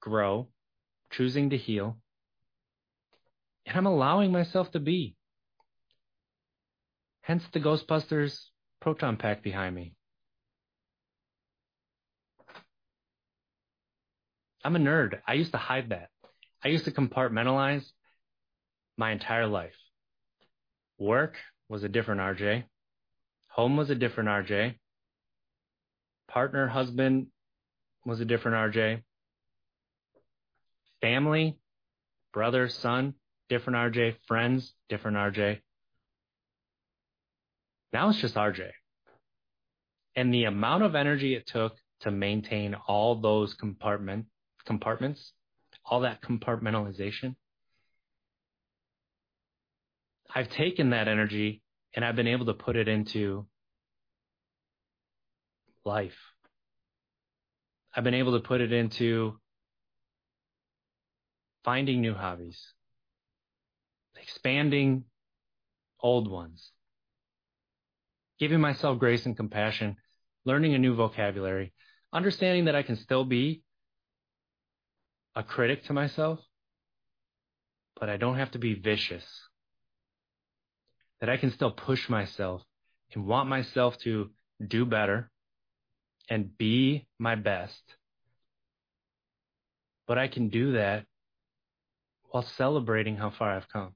grow, 0.00 0.48
choosing 1.10 1.50
to 1.50 1.56
heal, 1.56 1.96
and 3.66 3.76
I'm 3.76 3.86
allowing 3.86 4.32
myself 4.32 4.70
to 4.72 4.80
be. 4.80 5.16
Hence 7.22 7.42
the 7.52 7.60
Ghostbusters 7.60 8.38
proton 8.80 9.16
pack 9.16 9.42
behind 9.42 9.74
me. 9.74 9.94
I'm 14.64 14.76
a 14.76 14.78
nerd. 14.78 15.20
I 15.26 15.34
used 15.34 15.52
to 15.52 15.58
hide 15.58 15.90
that. 15.90 16.08
I 16.64 16.68
used 16.68 16.86
to 16.86 16.90
compartmentalize 16.90 17.84
my 18.96 19.12
entire 19.12 19.46
life. 19.46 19.76
Work 20.98 21.36
was 21.68 21.84
a 21.84 21.88
different 21.88 22.20
RJ. 22.20 22.64
Home 23.48 23.76
was 23.76 23.90
a 23.90 23.94
different 23.94 24.28
RJ. 24.28 24.74
Partner, 26.28 26.66
husband 26.66 27.28
was 28.04 28.20
a 28.20 28.24
different 28.24 28.74
RJ. 28.74 29.02
Family, 31.00 31.58
brother, 32.32 32.68
son, 32.68 33.14
different 33.48 33.94
RJ. 33.94 34.16
Friends, 34.26 34.72
different 34.88 35.16
RJ. 35.16 35.60
Now 37.92 38.10
it's 38.10 38.20
just 38.20 38.34
RJ. 38.34 38.70
And 40.16 40.32
the 40.34 40.44
amount 40.44 40.82
of 40.82 40.94
energy 40.94 41.34
it 41.34 41.46
took 41.46 41.76
to 42.00 42.10
maintain 42.10 42.74
all 42.86 43.20
those 43.20 43.54
compartment 43.54 44.26
compartments, 44.66 45.32
all 45.84 46.00
that 46.00 46.20
compartmentalization. 46.22 47.34
I've 50.34 50.50
taken 50.50 50.90
that 50.90 51.08
energy 51.08 51.62
and 51.94 52.04
I've 52.04 52.16
been 52.16 52.26
able 52.26 52.46
to 52.46 52.54
put 52.54 52.76
it 52.76 52.86
into 52.86 53.46
life. 55.84 56.16
I've 57.94 58.04
been 58.04 58.14
able 58.14 58.32
to 58.38 58.46
put 58.46 58.60
it 58.60 58.72
into 58.72 59.40
finding 61.64 62.00
new 62.00 62.14
hobbies, 62.14 62.60
expanding 64.20 65.04
old 66.00 66.30
ones, 66.30 66.70
giving 68.38 68.60
myself 68.60 68.98
grace 68.98 69.26
and 69.26 69.36
compassion, 69.36 69.96
learning 70.44 70.74
a 70.74 70.78
new 70.78 70.94
vocabulary, 70.94 71.72
understanding 72.12 72.66
that 72.66 72.74
I 72.74 72.82
can 72.82 72.96
still 72.96 73.24
be 73.24 73.62
a 75.34 75.42
critic 75.42 75.84
to 75.84 75.92
myself, 75.92 76.40
but 77.98 78.08
I 78.08 78.16
don't 78.16 78.38
have 78.38 78.52
to 78.52 78.58
be 78.58 78.74
vicious 78.74 79.24
that 81.20 81.28
I 81.28 81.36
can 81.36 81.50
still 81.52 81.70
push 81.70 82.08
myself 82.08 82.62
and 83.12 83.26
want 83.26 83.48
myself 83.48 83.98
to 83.98 84.30
do 84.64 84.84
better 84.84 85.30
and 86.28 86.56
be 86.56 87.06
my 87.18 87.34
best. 87.34 87.82
But 90.06 90.18
I 90.18 90.28
can 90.28 90.48
do 90.48 90.72
that 90.72 91.04
while 92.28 92.46
celebrating 92.56 93.16
how 93.16 93.30
far 93.30 93.50
I've 93.56 93.68
come. 93.68 93.94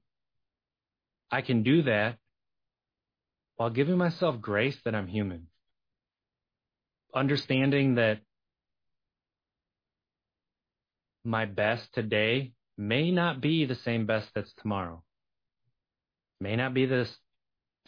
I 1.31 1.41
can 1.41 1.63
do 1.63 1.83
that 1.83 2.17
while 3.55 3.69
giving 3.69 3.97
myself 3.97 4.41
grace 4.41 4.77
that 4.85 4.95
I'm 4.95 5.07
human. 5.07 5.47
Understanding 7.13 7.95
that 7.95 8.19
my 11.23 11.45
best 11.45 11.93
today 11.93 12.53
may 12.77 13.11
not 13.11 13.39
be 13.39 13.65
the 13.65 13.75
same 13.75 14.05
best 14.05 14.29
that's 14.35 14.53
tomorrow 14.61 15.03
may 16.43 16.57
not 16.57 16.73
be 16.73 16.85
the 16.85 17.07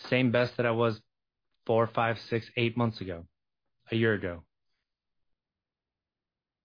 same 0.10 0.32
best 0.32 0.56
that 0.58 0.66
I 0.66 0.72
was 0.72 1.00
four, 1.66 1.88
five, 1.88 2.18
six, 2.30 2.50
eight 2.56 2.78
months 2.78 3.02
ago, 3.02 3.26
a 3.92 3.96
year 3.96 4.14
ago. 4.14 4.44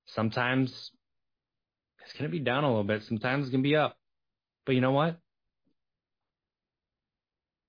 Sometimes 0.06 0.92
it's 2.11 2.18
going 2.18 2.31
to 2.31 2.37
be 2.37 2.42
down 2.42 2.64
a 2.64 2.68
little 2.68 2.85
bit. 2.85 3.03
Sometimes 3.07 3.44
it's 3.44 3.53
going 3.53 3.62
to 3.62 3.68
be 3.68 3.77
up. 3.77 3.96
But 4.66 4.75
you 4.75 4.81
know 4.81 4.90
what? 4.90 5.16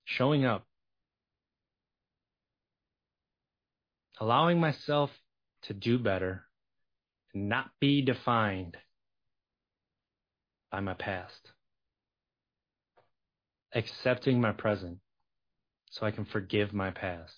Showing 0.04 0.44
up, 0.44 0.66
allowing 4.20 4.58
myself 4.60 5.10
to 5.62 5.74
do 5.74 5.98
better, 5.98 6.42
and 7.32 7.48
not 7.48 7.70
be 7.80 8.02
defined 8.02 8.76
by 10.70 10.80
my 10.80 10.94
past 10.94 11.52
accepting 13.74 14.40
my 14.40 14.52
present 14.52 14.98
so 15.90 16.04
I 16.04 16.10
can 16.10 16.24
forgive 16.24 16.72
my 16.72 16.90
past 16.90 17.32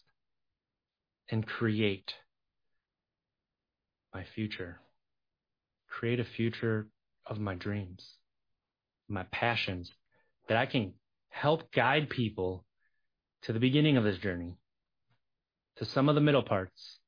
and 1.30 1.46
create 1.46 2.12
my 4.12 4.24
future. 4.34 4.80
Create 5.88 6.18
a 6.18 6.24
future 6.24 6.88
of 7.26 7.38
my 7.38 7.54
dreams, 7.54 8.04
my 9.08 9.24
passions 9.32 9.90
that 10.48 10.56
I 10.56 10.66
can 10.66 10.94
help 11.30 11.72
guide 11.72 12.10
people 12.10 12.64
to 13.42 13.52
the 13.52 13.60
beginning 13.60 13.96
of 13.96 14.04
this 14.04 14.18
journey, 14.18 14.56
to 15.76 15.84
some 15.84 16.08
of 16.08 16.14
the 16.14 16.20
middle 16.20 16.42
parts. 16.42 16.98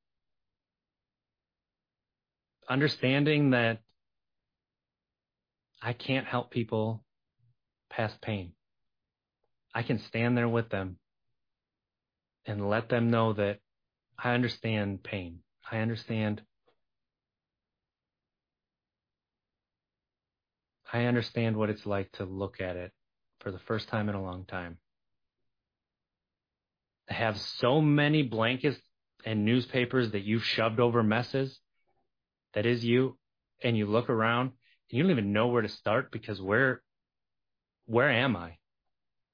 Understanding 2.69 3.51
that 3.51 3.79
I 5.81 5.93
can't 5.93 6.27
help 6.27 6.51
people 6.51 7.05
past 7.91 8.21
pain. 8.21 8.53
I 9.75 9.83
can 9.83 9.99
stand 9.99 10.37
there 10.37 10.49
with 10.49 10.71
them 10.71 10.99
and 12.47 12.69
let 12.69 12.89
them 12.89 13.11
know 13.11 13.33
that 13.35 13.59
I 14.19 14.33
understand 14.33 15.03
pain. 15.03 15.41
I 15.71 15.79
understand. 15.79 16.43
I 20.93 21.05
understand 21.05 21.57
what 21.57 21.71
it's 21.71 21.87
like 21.87 22.13
to 22.13 22.25
look 22.25 22.61
at 22.61 22.77
it 22.77 22.93
for 23.41 23.51
the 23.51 23.59
first 23.59 23.89
time 23.89 24.09
in 24.09 24.15
a 24.15 24.23
long 24.23 24.45
time. 24.45 24.79
I 27.11 27.15
have 27.15 27.39
so 27.39 27.81
many 27.81 28.23
blankets 28.23 28.79
and 29.25 29.45
newspapers 29.45 30.13
that 30.13 30.23
you've 30.23 30.45
shoved 30.45 30.81
over 30.81 31.03
messes 31.03 31.59
that 32.55 32.67
is 32.67 32.85
you 32.85 33.19
and 33.63 33.77
you 33.77 33.87
look 33.87 34.09
around 34.11 34.47
and 34.91 34.99
you 34.99 35.03
don't 35.03 35.13
even 35.13 35.33
know 35.33 35.49
where 35.49 35.63
to 35.63 35.69
start 35.69 36.11
because 36.11 36.41
where 36.41 36.83
where 37.87 38.11
am 38.11 38.37
I? 38.37 38.59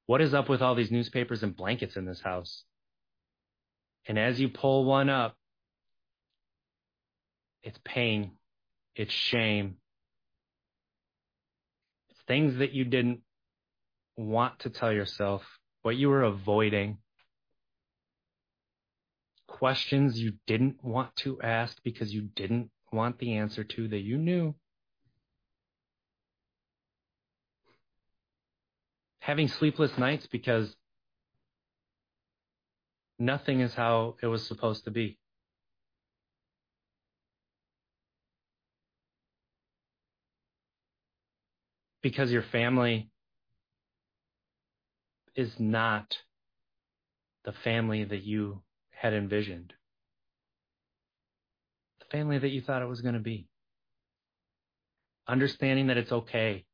What 0.06 0.20
is 0.20 0.34
up 0.34 0.48
with 0.48 0.60
all 0.60 0.74
these 0.74 0.90
newspapers 0.90 1.42
and 1.42 1.56
blankets 1.56 1.96
in 1.96 2.04
this 2.04 2.20
house? 2.20 2.64
And 4.06 4.18
as 4.18 4.38
you 4.38 4.48
pull 4.48 4.84
one 4.84 5.08
up, 5.08 5.36
it's 7.62 7.78
pain, 7.84 8.32
it's 8.94 9.12
shame, 9.12 9.76
things 12.26 12.58
that 12.58 12.72
you 12.72 12.84
didn't 12.84 13.20
want 14.16 14.58
to 14.60 14.70
tell 14.70 14.92
yourself, 14.92 15.42
what 15.82 15.96
you 15.96 16.08
were 16.08 16.22
avoiding, 16.22 16.98
questions 19.46 20.20
you 20.20 20.34
didn't 20.46 20.82
want 20.82 21.14
to 21.16 21.40
ask 21.40 21.82
because 21.82 22.12
you 22.12 22.22
didn't 22.34 22.70
want 22.92 23.18
the 23.18 23.36
answer 23.36 23.64
to 23.64 23.88
that 23.88 24.00
you 24.00 24.18
knew. 24.18 24.54
having 29.22 29.46
sleepless 29.46 29.96
nights 29.96 30.26
because 30.26 30.74
nothing 33.20 33.60
is 33.60 33.72
how 33.72 34.16
it 34.20 34.26
was 34.26 34.44
supposed 34.44 34.84
to 34.84 34.90
be. 34.90 35.16
Because 42.02 42.32
your 42.32 42.42
family 42.42 43.10
is 45.34 45.58
not 45.58 46.18
the 47.44 47.52
family 47.52 48.04
that 48.04 48.22
you 48.22 48.62
had 48.90 49.14
envisioned, 49.14 49.72
the 52.00 52.16
family 52.16 52.38
that 52.38 52.50
you 52.50 52.60
thought 52.60 52.82
it 52.82 52.88
was 52.88 53.00
going 53.00 53.14
to 53.14 53.20
be. 53.20 53.48
understanding 55.28 55.86
that 55.88 55.96
it's 55.96 56.12
okay. 56.12 56.64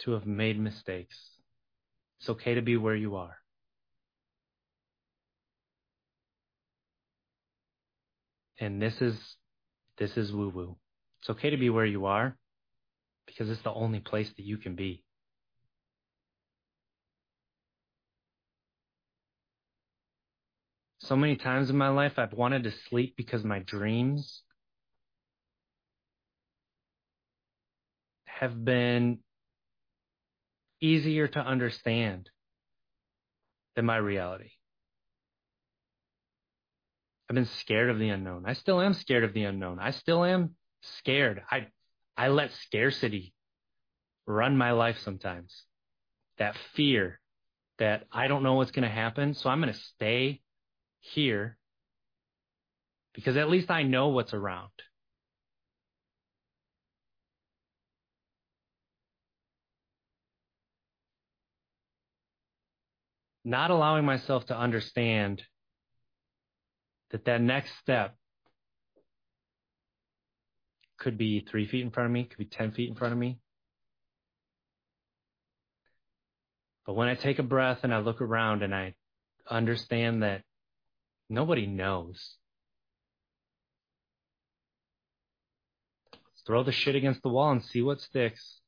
To 0.00 0.12
have 0.12 0.26
made 0.26 0.58
mistakes. 0.58 1.16
It's 2.20 2.30
okay 2.30 2.54
to 2.54 2.62
be 2.62 2.76
where 2.76 2.96
you 2.96 3.16
are. 3.16 3.39
And 8.60 8.80
this 8.80 9.00
is 9.00 9.18
this 9.98 10.16
is 10.16 10.32
woo 10.32 10.50
woo. 10.50 10.76
It's 11.20 11.30
okay 11.30 11.50
to 11.50 11.56
be 11.56 11.70
where 11.70 11.86
you 11.86 12.06
are 12.06 12.36
because 13.26 13.50
it's 13.50 13.62
the 13.62 13.72
only 13.72 14.00
place 14.00 14.28
that 14.36 14.44
you 14.44 14.58
can 14.58 14.76
be. 14.76 15.02
So 21.00 21.16
many 21.16 21.36
times 21.36 21.70
in 21.70 21.76
my 21.76 21.88
life, 21.88 22.18
I've 22.18 22.34
wanted 22.34 22.64
to 22.64 22.72
sleep 22.88 23.14
because 23.16 23.42
my 23.42 23.60
dreams 23.60 24.42
have 28.26 28.64
been 28.64 29.18
easier 30.80 31.26
to 31.28 31.40
understand 31.40 32.28
than 33.76 33.86
my 33.86 33.96
reality. 33.96 34.50
I've 37.30 37.36
been 37.36 37.46
scared 37.46 37.90
of 37.90 38.00
the 38.00 38.08
unknown. 38.08 38.42
I 38.44 38.54
still 38.54 38.80
am 38.80 38.92
scared 38.92 39.22
of 39.22 39.32
the 39.32 39.44
unknown. 39.44 39.78
I 39.78 39.92
still 39.92 40.24
am 40.24 40.56
scared. 40.82 41.40
I 41.48 41.68
I 42.16 42.26
let 42.26 42.50
scarcity 42.50 43.32
run 44.26 44.58
my 44.58 44.72
life 44.72 44.98
sometimes. 44.98 45.64
That 46.38 46.56
fear 46.74 47.20
that 47.78 48.08
I 48.10 48.26
don't 48.26 48.42
know 48.42 48.54
what's 48.54 48.72
going 48.72 48.82
to 48.82 48.92
happen, 48.92 49.34
so 49.34 49.48
I'm 49.48 49.60
going 49.60 49.72
to 49.72 49.78
stay 49.78 50.40
here 50.98 51.56
because 53.14 53.36
at 53.36 53.48
least 53.48 53.70
I 53.70 53.84
know 53.84 54.08
what's 54.08 54.34
around. 54.34 54.72
Not 63.44 63.70
allowing 63.70 64.04
myself 64.04 64.46
to 64.46 64.58
understand 64.58 65.44
that 67.10 67.24
that 67.24 67.40
next 67.40 67.70
step 67.82 68.16
could 70.98 71.16
be 71.18 71.40
three 71.40 71.66
feet 71.66 71.82
in 71.82 71.90
front 71.90 72.06
of 72.06 72.12
me, 72.12 72.24
could 72.24 72.38
be 72.38 72.44
10 72.44 72.72
feet 72.72 72.88
in 72.88 72.94
front 72.94 73.12
of 73.12 73.18
me. 73.18 73.38
But 76.86 76.94
when 76.94 77.08
I 77.08 77.14
take 77.14 77.38
a 77.38 77.44
breath 77.44 77.80
and 77.82 77.94
I 77.94 77.98
look 77.98 78.20
around 78.20 78.62
and 78.62 78.74
I 78.74 78.94
understand 79.48 80.22
that 80.22 80.42
nobody 81.28 81.66
knows, 81.66 82.36
throw 86.46 86.62
the 86.62 86.72
shit 86.72 86.96
against 86.96 87.22
the 87.22 87.28
wall 87.28 87.52
and 87.52 87.64
see 87.64 87.82
what 87.82 88.00
sticks. 88.00 88.59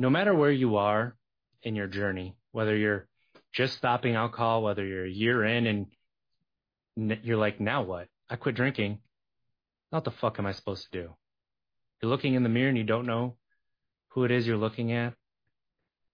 No 0.00 0.08
matter 0.08 0.34
where 0.34 0.50
you 0.50 0.76
are 0.76 1.14
in 1.62 1.76
your 1.76 1.86
journey, 1.86 2.34
whether 2.52 2.74
you're 2.74 3.06
just 3.52 3.76
stopping 3.76 4.14
alcohol, 4.14 4.62
whether 4.62 4.82
you're 4.82 5.04
a 5.04 5.10
year 5.10 5.44
in 5.44 5.66
and 5.66 7.20
you're 7.22 7.36
like, 7.36 7.60
now 7.60 7.82
what? 7.82 8.08
I 8.30 8.36
quit 8.36 8.54
drinking. 8.54 9.00
What 9.90 10.04
the 10.04 10.10
fuck 10.10 10.38
am 10.38 10.46
I 10.46 10.52
supposed 10.52 10.90
to 10.90 11.02
do? 11.02 11.10
You're 12.00 12.08
looking 12.08 12.32
in 12.32 12.42
the 12.42 12.48
mirror 12.48 12.70
and 12.70 12.78
you 12.78 12.84
don't 12.84 13.04
know 13.04 13.36
who 14.12 14.24
it 14.24 14.30
is 14.30 14.46
you're 14.46 14.56
looking 14.56 14.90
at. 14.92 15.12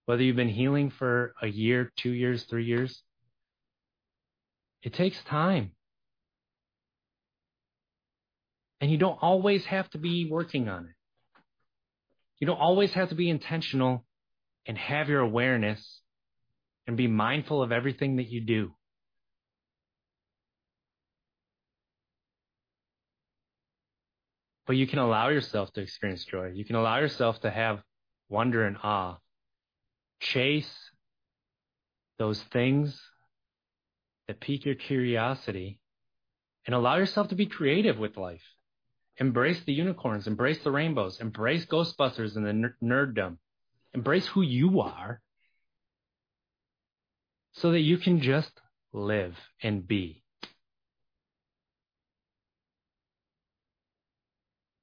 Whether 0.05 0.23
you've 0.23 0.35
been 0.35 0.49
healing 0.49 0.89
for 0.89 1.33
a 1.41 1.47
year, 1.47 1.89
two 1.95 2.11
years, 2.11 2.43
three 2.43 2.65
years, 2.65 3.01
it 4.83 4.91
takes 4.91 5.23
time. 5.23 5.71
And 8.81 8.91
you 8.91 8.97
don't 8.97 9.17
always 9.21 9.63
have 9.67 9.89
to 9.91 9.97
be 9.97 10.29
working 10.29 10.67
on 10.67 10.87
it. 10.87 10.96
You 12.39 12.47
don't 12.47 12.59
always 12.59 12.93
have 12.93 13.09
to 13.09 13.15
be 13.15 13.29
intentional 13.29 14.05
and 14.65 14.77
have 14.77 15.09
your 15.09 15.21
awareness 15.21 16.01
and 16.85 16.95
be 16.95 17.07
mindful 17.07 17.63
of 17.63 17.71
everything 17.71 18.17
that 18.17 18.27
you 18.27 18.41
do. 18.41 18.73
But 24.67 24.75
you 24.75 24.85
can 24.85 24.99
allow 24.99 25.29
yourself 25.29 25.71
to 25.73 25.81
experience 25.81 26.25
joy. 26.25 26.51
You 26.53 26.65
can 26.65 26.75
allow 26.75 26.99
yourself 26.99 27.39
to 27.41 27.49
have 27.49 27.81
wonder 28.29 28.65
and 28.65 28.77
awe. 28.83 29.17
Chase 30.19 30.71
those 32.19 32.41
things 32.51 32.99
that 34.27 34.41
pique 34.41 34.65
your 34.65 34.75
curiosity 34.75 35.79
and 36.65 36.75
allow 36.75 36.97
yourself 36.97 37.29
to 37.29 37.35
be 37.35 37.45
creative 37.45 37.97
with 37.97 38.17
life. 38.17 38.43
Embrace 39.19 39.63
the 39.65 39.73
unicorns, 39.73 40.27
embrace 40.27 40.63
the 40.63 40.71
rainbows, 40.71 41.19
embrace 41.19 41.65
Ghostbusters 41.65 42.35
and 42.35 42.45
the 42.45 42.73
nerddom. 42.83 43.37
Embrace 43.93 44.27
who 44.27 44.41
you 44.41 44.81
are 44.81 45.21
so 47.53 47.71
that 47.71 47.79
you 47.79 47.97
can 47.97 48.21
just 48.21 48.51
live 48.93 49.35
and 49.63 49.87
be. 49.87 50.23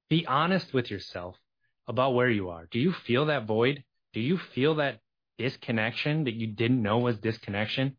Be 0.09 0.25
honest 0.27 0.73
with 0.73 0.91
yourself 0.91 1.35
about 1.87 2.13
where 2.13 2.29
you 2.29 2.49
are. 2.49 2.67
Do 2.69 2.79
you 2.79 2.91
feel 2.91 3.27
that 3.27 3.47
void? 3.47 3.83
Do 4.13 4.19
you 4.19 4.37
feel 4.37 4.75
that 4.75 4.99
disconnection 5.37 6.25
that 6.25 6.33
you 6.33 6.47
didn't 6.47 6.81
know 6.81 6.99
was 6.99 7.17
disconnection? 7.19 7.95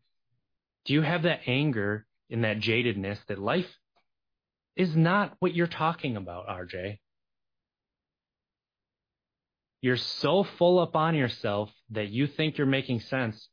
Do 0.85 0.93
you 0.93 1.01
have 1.01 1.23
that 1.23 1.41
anger 1.47 2.05
and 2.29 2.43
that 2.43 2.59
jadedness 2.59 3.19
that 3.27 3.39
life 3.39 3.67
is 4.77 4.95
not 4.95 5.35
what 5.39 5.53
you're 5.53 5.67
talking 5.67 6.15
about, 6.15 6.47
RJ? 6.47 6.99
You're 9.81 9.97
so 9.97 10.43
full 10.43 10.79
up 10.79 10.95
on 10.95 11.15
yourself 11.15 11.69
that 11.91 12.09
you 12.09 12.27
think 12.27 12.57
you're 12.57 12.67
making 12.67 13.01
sense 13.01 13.49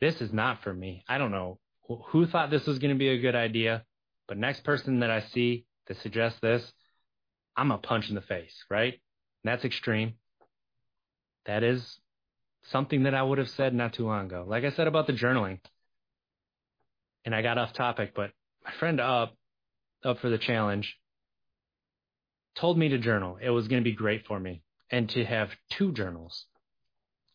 this 0.00 0.20
is 0.20 0.32
not 0.32 0.64
for 0.64 0.74
me. 0.74 1.04
I 1.08 1.18
don't 1.18 1.30
know 1.30 1.60
who 2.08 2.26
thought 2.26 2.50
this 2.50 2.66
was 2.66 2.80
going 2.80 2.92
to 2.92 2.98
be 2.98 3.10
a 3.10 3.20
good 3.20 3.36
idea, 3.36 3.84
but 4.26 4.36
next 4.36 4.64
person 4.64 4.98
that 5.00 5.12
I 5.12 5.20
see 5.20 5.64
that 5.86 5.96
suggests 5.98 6.40
this, 6.40 6.72
I'm 7.56 7.70
a 7.70 7.78
punch 7.78 8.08
in 8.08 8.16
the 8.16 8.20
face, 8.20 8.64
right? 8.68 8.94
And 8.94 9.00
that's 9.44 9.64
extreme. 9.64 10.14
That 11.46 11.62
is 11.62 11.98
something 12.64 13.04
that 13.04 13.14
I 13.14 13.22
would 13.22 13.38
have 13.38 13.50
said 13.50 13.74
not 13.74 13.92
too 13.92 14.06
long 14.06 14.26
ago. 14.26 14.44
Like 14.44 14.64
I 14.64 14.70
said 14.70 14.88
about 14.88 15.06
the 15.06 15.12
journaling, 15.12 15.60
and 17.24 17.32
I 17.32 17.42
got 17.42 17.58
off 17.58 17.72
topic, 17.72 18.12
but 18.12 18.32
my 18.64 18.72
friend 18.78 19.00
up, 19.00 19.34
up 20.04 20.18
for 20.20 20.28
the 20.28 20.38
challenge, 20.38 20.96
told 22.54 22.78
me 22.78 22.88
to 22.88 22.98
journal. 22.98 23.38
It 23.40 23.50
was 23.50 23.68
going 23.68 23.82
to 23.82 23.88
be 23.88 23.96
great 23.96 24.26
for 24.26 24.38
me, 24.38 24.62
and 24.90 25.08
to 25.10 25.24
have 25.24 25.50
two 25.70 25.92
journals. 25.92 26.46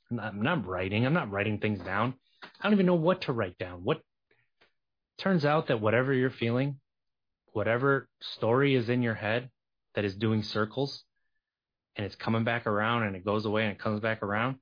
I'm 0.10 0.42
not 0.42 0.66
writing. 0.66 1.06
I'm 1.06 1.14
not 1.14 1.32
writing 1.32 1.60
things 1.60 1.80
down. 1.80 2.14
I 2.44 2.64
don't 2.64 2.74
even 2.74 2.86
know 2.86 2.96
what 2.96 3.24
to 3.24 3.34
write 3.34 3.58
down. 3.58 3.84
What 3.84 4.02
turns 5.18 5.44
out 5.44 5.68
that 5.68 5.82
whatever 5.82 6.14
you're 6.14 6.30
feeling, 6.30 6.80
whatever 7.52 8.08
story 8.22 8.76
is 8.76 8.88
in 8.88 9.02
your 9.02 9.16
head 9.16 9.50
that 9.96 10.06
is 10.06 10.16
doing 10.16 10.44
circles 10.44 11.04
and 11.96 12.06
it's 12.06 12.16
coming 12.16 12.44
back 12.44 12.68
around 12.68 13.04
and 13.04 13.16
it 13.16 13.26
goes 13.26 13.46
away 13.46 13.64
and 13.64 13.72
it 13.72 13.80
comes 13.80 14.00
back 14.00 14.24
around, 14.24 14.58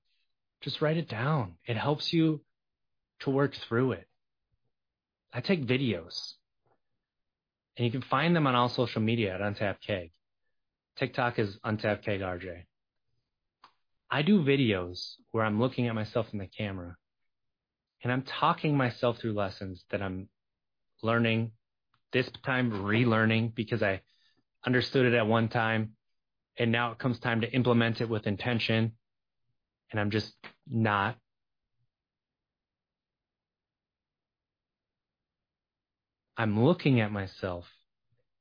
just 0.62 0.82
write 0.82 0.98
it 0.98 1.10
down. 1.10 1.56
It 1.66 1.78
helps 1.78 2.12
you 2.12 2.42
to 3.20 3.30
work 3.30 3.54
through 3.68 3.92
it. 3.94 4.08
I 5.34 5.42
take 5.42 5.68
videos 5.68 6.34
and 7.78 7.86
you 7.86 7.92
can 7.92 8.02
find 8.02 8.36
them 8.36 8.48
on 8.48 8.56
all 8.56 8.70
social 8.70 9.02
media 9.02 9.34
at 9.34 9.42
Untapped 9.42 9.86
Keg. 9.86 10.12
TikTok 10.98 11.40
is 11.40 11.58
Untapped 11.64 12.06
Keg 12.06 12.22
RJ. 12.22 12.64
I 14.10 14.22
do 14.22 14.44
videos 14.44 15.16
where 15.32 15.44
I'm 15.44 15.60
looking 15.60 15.88
at 15.88 15.96
myself 15.96 16.28
in 16.32 16.40
the 16.40 16.48
camera 16.48 16.96
and 18.04 18.12
I'm 18.12 18.22
talking 18.22 18.78
myself 18.78 19.18
through 19.18 19.34
lessons 19.34 19.84
that 19.90 20.02
I'm 20.02 20.30
learning, 21.02 21.52
this 22.14 22.30
time 22.46 22.72
relearning 22.72 23.56
because 23.56 23.82
I 23.82 24.02
understood 24.66 25.08
it 25.08 25.16
at 25.16 25.28
one 25.28 25.50
time. 25.50 25.94
And 26.58 26.72
now 26.72 26.92
it 26.92 27.00
comes 27.00 27.20
time 27.20 27.42
to 27.42 27.52
implement 27.52 28.02
it 28.02 28.08
with 28.08 28.28
intention. 28.28 28.94
And 29.92 30.00
I'm 30.00 30.12
just 30.12 30.34
not. 30.70 31.18
I'm 36.38 36.64
looking 36.64 37.00
at 37.00 37.12
myself 37.12 37.66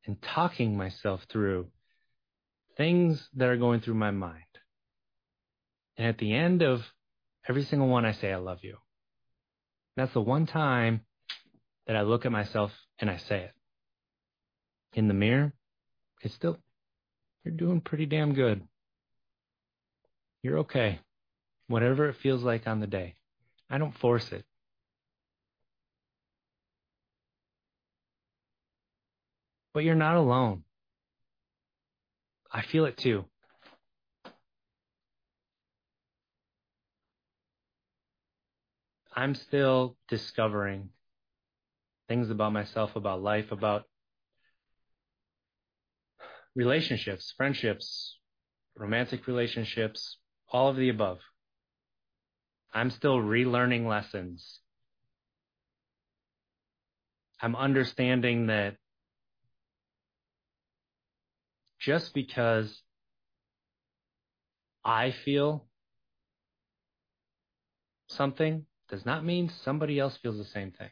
and 0.06 0.20
talking 0.20 0.76
myself 0.76 1.24
through 1.30 1.68
things 2.76 3.28
that 3.34 3.48
are 3.48 3.56
going 3.56 3.80
through 3.80 3.94
my 3.94 4.10
mind. 4.10 4.42
And 5.96 6.08
at 6.08 6.18
the 6.18 6.34
end 6.34 6.62
of 6.62 6.82
every 7.48 7.62
single 7.62 7.88
one, 7.88 8.04
I 8.04 8.12
say, 8.12 8.32
I 8.32 8.36
love 8.36 8.58
you. 8.62 8.78
That's 9.96 10.12
the 10.12 10.20
one 10.20 10.46
time 10.46 11.02
that 11.86 11.96
I 11.96 12.02
look 12.02 12.26
at 12.26 12.32
myself 12.32 12.72
and 12.98 13.08
I 13.08 13.18
say 13.18 13.44
it. 13.44 13.52
In 14.94 15.08
the 15.08 15.14
mirror, 15.14 15.52
it's 16.20 16.34
still, 16.34 16.58
you're 17.44 17.54
doing 17.54 17.80
pretty 17.80 18.06
damn 18.06 18.34
good. 18.34 18.62
You're 20.42 20.58
okay. 20.58 21.00
Whatever 21.68 22.08
it 22.08 22.16
feels 22.16 22.42
like 22.42 22.66
on 22.66 22.80
the 22.80 22.86
day. 22.86 23.14
I 23.70 23.78
don't 23.78 23.96
force 23.98 24.30
it. 24.32 24.44
But 29.74 29.82
you're 29.82 29.96
not 29.96 30.16
alone. 30.16 30.62
I 32.50 32.62
feel 32.62 32.84
it 32.86 32.96
too. 32.96 33.24
I'm 39.12 39.34
still 39.34 39.96
discovering 40.08 40.90
things 42.08 42.30
about 42.30 42.52
myself, 42.52 42.94
about 42.94 43.22
life, 43.22 43.50
about 43.50 43.84
relationships, 46.54 47.34
friendships, 47.36 48.18
romantic 48.76 49.26
relationships, 49.26 50.18
all 50.48 50.68
of 50.68 50.76
the 50.76 50.88
above. 50.88 51.18
I'm 52.72 52.90
still 52.90 53.18
relearning 53.18 53.88
lessons. 53.88 54.60
I'm 57.40 57.56
understanding 57.56 58.46
that 58.46 58.76
just 61.84 62.14
because 62.14 62.82
I 64.84 65.10
feel 65.10 65.66
something 68.08 68.64
does 68.88 69.04
not 69.04 69.24
mean 69.24 69.50
somebody 69.64 69.98
else 69.98 70.16
feels 70.22 70.38
the 70.38 70.44
same 70.44 70.70
thing. 70.70 70.88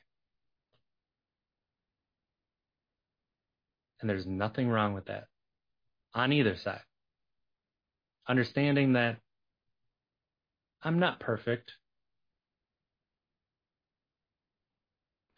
And 4.01 4.11
there's 4.11 4.27
nothing 4.27 4.69
wrong 4.69 4.93
with 4.93 5.07
that 5.07 5.29
on 6.15 6.33
either 6.33 6.57
side. 6.57 6.83
Understanding 8.29 8.95
that 8.95 9.19
I'm 10.83 10.99
not 10.99 11.21
perfect. 11.21 11.73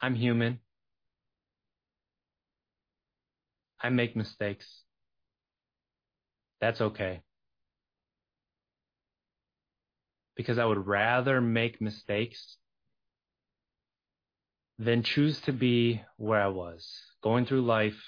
I'm 0.00 0.14
human. 0.14 0.58
I 3.80 3.90
make 3.90 4.16
mistakes. 4.16 4.83
That's 6.64 6.80
okay. 6.80 7.20
Because 10.34 10.58
I 10.58 10.64
would 10.64 10.86
rather 10.86 11.42
make 11.42 11.78
mistakes 11.78 12.56
than 14.78 15.02
choose 15.02 15.38
to 15.42 15.52
be 15.52 16.00
where 16.16 16.40
I 16.40 16.46
was, 16.48 16.90
going 17.22 17.44
through 17.44 17.66
life, 17.66 18.02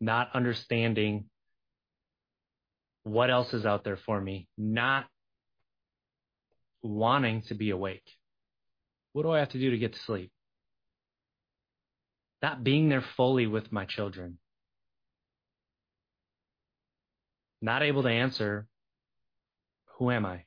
not 0.00 0.28
understanding 0.34 1.24
what 3.02 3.28
else 3.28 3.52
is 3.54 3.66
out 3.66 3.82
there 3.82 3.98
for 4.06 4.20
me, 4.20 4.46
not 4.56 5.06
wanting 6.80 7.42
to 7.48 7.54
be 7.54 7.70
awake. 7.70 8.08
What 9.14 9.24
do 9.24 9.32
I 9.32 9.40
have 9.40 9.48
to 9.48 9.58
do 9.58 9.72
to 9.72 9.78
get 9.78 9.94
to 9.94 9.98
sleep? 9.98 10.30
Not 12.40 12.62
being 12.62 12.88
there 12.88 13.04
fully 13.16 13.48
with 13.48 13.72
my 13.72 13.84
children. 13.84 14.38
Not 17.62 17.82
able 17.82 18.02
to 18.02 18.08
answer, 18.08 18.66
who 19.98 20.10
am 20.10 20.24
I? 20.24 20.44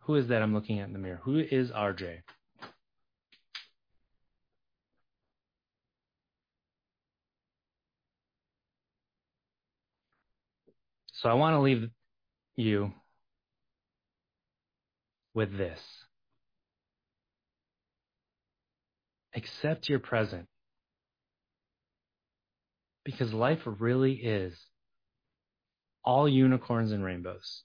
Who 0.00 0.16
is 0.16 0.28
that 0.28 0.42
I'm 0.42 0.54
looking 0.54 0.80
at 0.80 0.88
in 0.88 0.92
the 0.92 0.98
mirror? 0.98 1.20
Who 1.24 1.38
is 1.38 1.70
RJ? 1.70 2.20
So 11.12 11.28
I 11.28 11.34
want 11.34 11.54
to 11.54 11.60
leave 11.60 11.90
you 12.56 12.92
with 15.34 15.56
this. 15.56 15.80
Accept 19.34 19.88
your 19.88 19.98
present. 19.98 20.46
Because 23.04 23.32
life 23.32 23.60
really 23.64 24.14
is 24.14 24.58
all 26.08 26.26
unicorns 26.26 26.90
and 26.90 27.04
rainbows. 27.04 27.64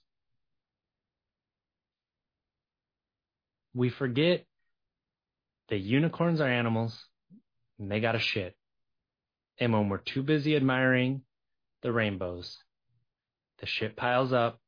We 3.72 3.88
forget 3.88 4.44
that 5.70 5.78
unicorns 5.78 6.42
are 6.42 6.46
animals 6.46 6.94
and 7.78 7.90
they 7.90 8.00
got 8.00 8.16
a 8.16 8.18
shit. 8.18 8.54
And 9.58 9.72
when 9.72 9.88
we're 9.88 9.96
too 9.96 10.22
busy 10.22 10.56
admiring 10.56 11.22
the 11.82 11.90
rainbows, 11.90 12.58
the 13.60 13.66
shit 13.66 13.96
piles 13.96 14.34
up, 14.34 14.60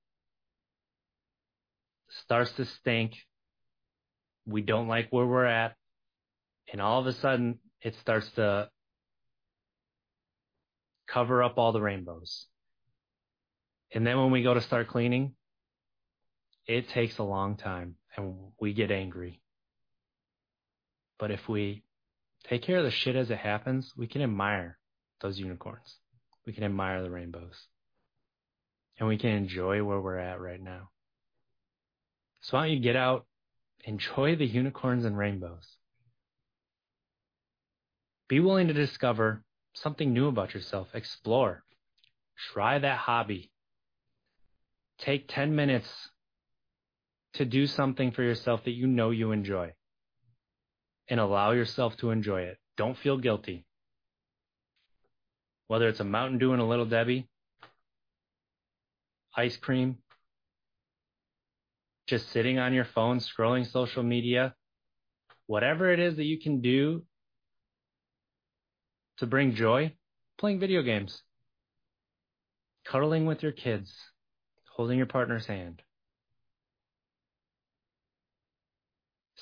starts 2.25 2.53
to 2.53 2.65
stink. 2.65 3.13
We 4.47 4.63
don't 4.63 4.89
like 4.89 5.09
where 5.11 5.27
we're 5.27 5.45
at. 5.45 5.75
And 6.73 6.81
all 6.81 6.99
of 6.99 7.07
a 7.07 7.13
sudden, 7.13 7.59
it 7.83 7.95
starts 8.01 8.31
to 8.37 8.71
cover 11.07 11.43
up 11.43 11.59
all 11.59 11.73
the 11.73 11.83
rainbows. 11.83 12.47
And 13.97 14.07
then 14.07 14.19
when 14.19 14.31
we 14.31 14.43
go 14.43 14.53
to 14.53 14.61
start 14.61 14.89
cleaning, 14.89 15.33
it 16.67 16.91
takes 16.91 17.17
a 17.17 17.23
long 17.23 17.57
time 17.57 17.95
and 18.15 18.35
we 18.61 18.75
get 18.75 18.91
angry. 18.91 19.41
But 21.19 21.31
if 21.31 21.49
we 21.49 21.83
take 22.47 22.61
care 22.61 22.77
of 22.77 22.85
the 22.85 22.91
shit 22.91 23.17
as 23.17 23.31
it 23.31 23.39
happens, 23.39 23.91
we 23.97 24.07
can 24.07 24.21
admire 24.21 24.77
those 25.23 25.39
unicorns. 25.39 25.97
We 26.45 26.53
can 26.53 26.63
admire 26.63 27.03
the 27.03 27.11
rainbows 27.11 27.55
and 28.99 29.09
we 29.09 29.17
can 29.17 29.31
enjoy 29.31 29.83
where 29.83 30.03
we're 30.03 30.19
at 30.19 30.43
right 30.43 30.61
now. 30.61 30.91
So 32.43 32.59
why 32.59 32.67
don't 32.67 32.77
you 32.77 32.83
get 32.83 32.97
out, 32.97 33.25
enjoy 33.85 34.37
the 34.37 34.45
unicorns 34.45 35.07
and 35.07 35.17
rainbows. 35.17 35.67
Be 38.29 38.41
willing 38.41 38.67
to 38.67 38.75
discover 38.75 39.43
something 39.73 40.13
new 40.13 40.29
about 40.29 40.53
yourself. 40.53 40.89
Explore. 40.93 41.65
Try 42.53 42.79
that 42.79 42.99
hobby. 42.99 43.53
Take 44.99 45.29
10 45.29 45.55
minutes 45.55 45.89
to 47.35 47.45
do 47.45 47.67
something 47.67 48.13
for 48.13 48.23
yourself 48.23 48.65
that 48.65 48.73
you 48.73 48.87
know 48.87 49.11
you 49.11 49.33
enjoy 49.33 49.73
and 51.09 51.21
allow 51.21 51.53
yourself 51.53 51.97
to 51.99 52.11
enjoy 52.11 52.43
it. 52.43 52.59
Don't 52.77 52.97
feel 52.99 53.19
guilty. 53.19 53.67
Whether 55.69 55.89
it's 55.89 56.01
a 56.01 56.05
Mountain 56.05 56.39
Dew 56.39 56.53
and 56.53 56.63
a 56.63 56.65
Little 56.65 56.87
Debbie, 56.87 57.29
ice 59.37 59.57
cream, 59.57 59.99
just 62.07 62.31
sitting 62.33 62.59
on 62.59 62.73
your 62.73 62.87
phone, 62.95 63.21
scrolling 63.21 63.71
social 63.71 64.03
media, 64.03 64.55
whatever 65.47 65.93
it 65.93 65.99
is 65.99 66.17
that 66.17 66.25
you 66.25 66.39
can 66.39 66.61
do 66.61 67.03
to 69.19 69.27
bring 69.27 69.55
joy, 69.55 69.93
playing 70.39 70.61
video 70.61 70.83
games, 70.83 71.23
cuddling 72.85 73.27
with 73.27 73.43
your 73.43 73.53
kids, 73.53 73.93
holding 74.77 74.99
your 74.99 75.07
partner's 75.07 75.47
hand, 75.47 75.81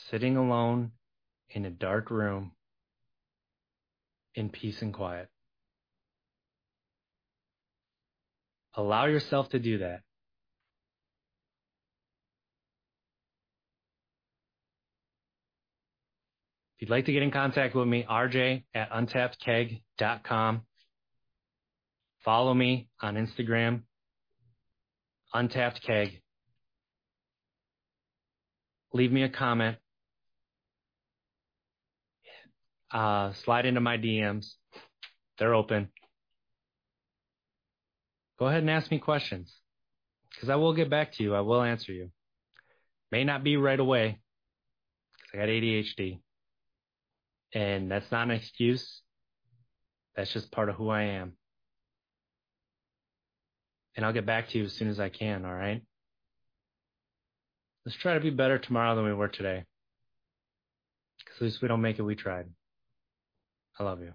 sitting 0.08 0.36
alone 0.36 0.92
in 1.50 1.64
a 1.64 1.70
dark 1.70 2.08
room 2.08 2.52
in 4.36 4.48
peace 4.48 4.80
and 4.80 4.94
quiet. 4.94 5.28
Allow 8.76 9.06
yourself 9.06 9.48
to 9.48 9.58
do 9.58 9.78
that. 9.78 10.02
If 16.76 16.82
you'd 16.82 16.90
like 16.90 17.06
to 17.06 17.12
get 17.12 17.24
in 17.24 17.32
contact 17.32 17.74
with 17.74 17.88
me, 17.88 18.06
rj 18.08 18.62
at 18.72 18.90
untappedkeg.com. 18.92 20.62
Follow 22.24 22.54
me 22.54 22.88
on 23.02 23.16
Instagram, 23.16 23.82
untapped 25.34 25.82
keg. 25.82 26.22
Leave 28.92 29.12
me 29.12 29.24
a 29.24 29.28
comment. 29.28 29.76
Uh, 32.90 33.32
slide 33.44 33.66
into 33.66 33.80
my 33.80 33.98
DMs. 33.98 34.46
They're 35.38 35.54
open 35.54 35.90
go 38.38 38.46
ahead 38.46 38.60
and 38.60 38.70
ask 38.70 38.90
me 38.90 38.98
questions 38.98 39.54
because 40.30 40.48
I 40.48 40.56
will 40.56 40.74
get 40.74 40.90
back 40.90 41.12
to 41.14 41.22
you. 41.22 41.34
I 41.34 41.40
will 41.40 41.62
answer 41.62 41.92
you. 41.92 42.10
May 43.10 43.24
not 43.24 43.44
be 43.44 43.56
right 43.56 43.78
away 43.78 44.18
because 45.12 45.30
I 45.32 45.36
got 45.38 45.48
ADHD. 45.48 46.20
And 47.54 47.90
that's 47.90 48.10
not 48.10 48.24
an 48.24 48.32
excuse. 48.32 49.02
That's 50.16 50.32
just 50.32 50.50
part 50.50 50.68
of 50.68 50.76
who 50.76 50.90
I 50.90 51.02
am. 51.02 51.34
And 53.96 54.04
I'll 54.04 54.12
get 54.12 54.26
back 54.26 54.48
to 54.50 54.58
you 54.58 54.64
as 54.64 54.72
soon 54.72 54.88
as 54.88 54.98
I 54.98 55.08
can, 55.08 55.44
all 55.44 55.54
right? 55.54 55.82
Let's 57.84 57.98
try 57.98 58.14
to 58.14 58.20
be 58.20 58.30
better 58.30 58.58
tomorrow 58.58 58.96
than 58.96 59.04
we 59.04 59.12
were 59.12 59.28
today. 59.28 59.64
Because 61.18 61.36
at 61.36 61.42
least 61.42 61.62
we 61.62 61.68
don't 61.68 61.82
make 61.82 61.98
it, 61.98 62.02
we 62.02 62.14
tried. 62.14 62.46
I 63.78 63.84
love 63.84 64.00
you. 64.00 64.14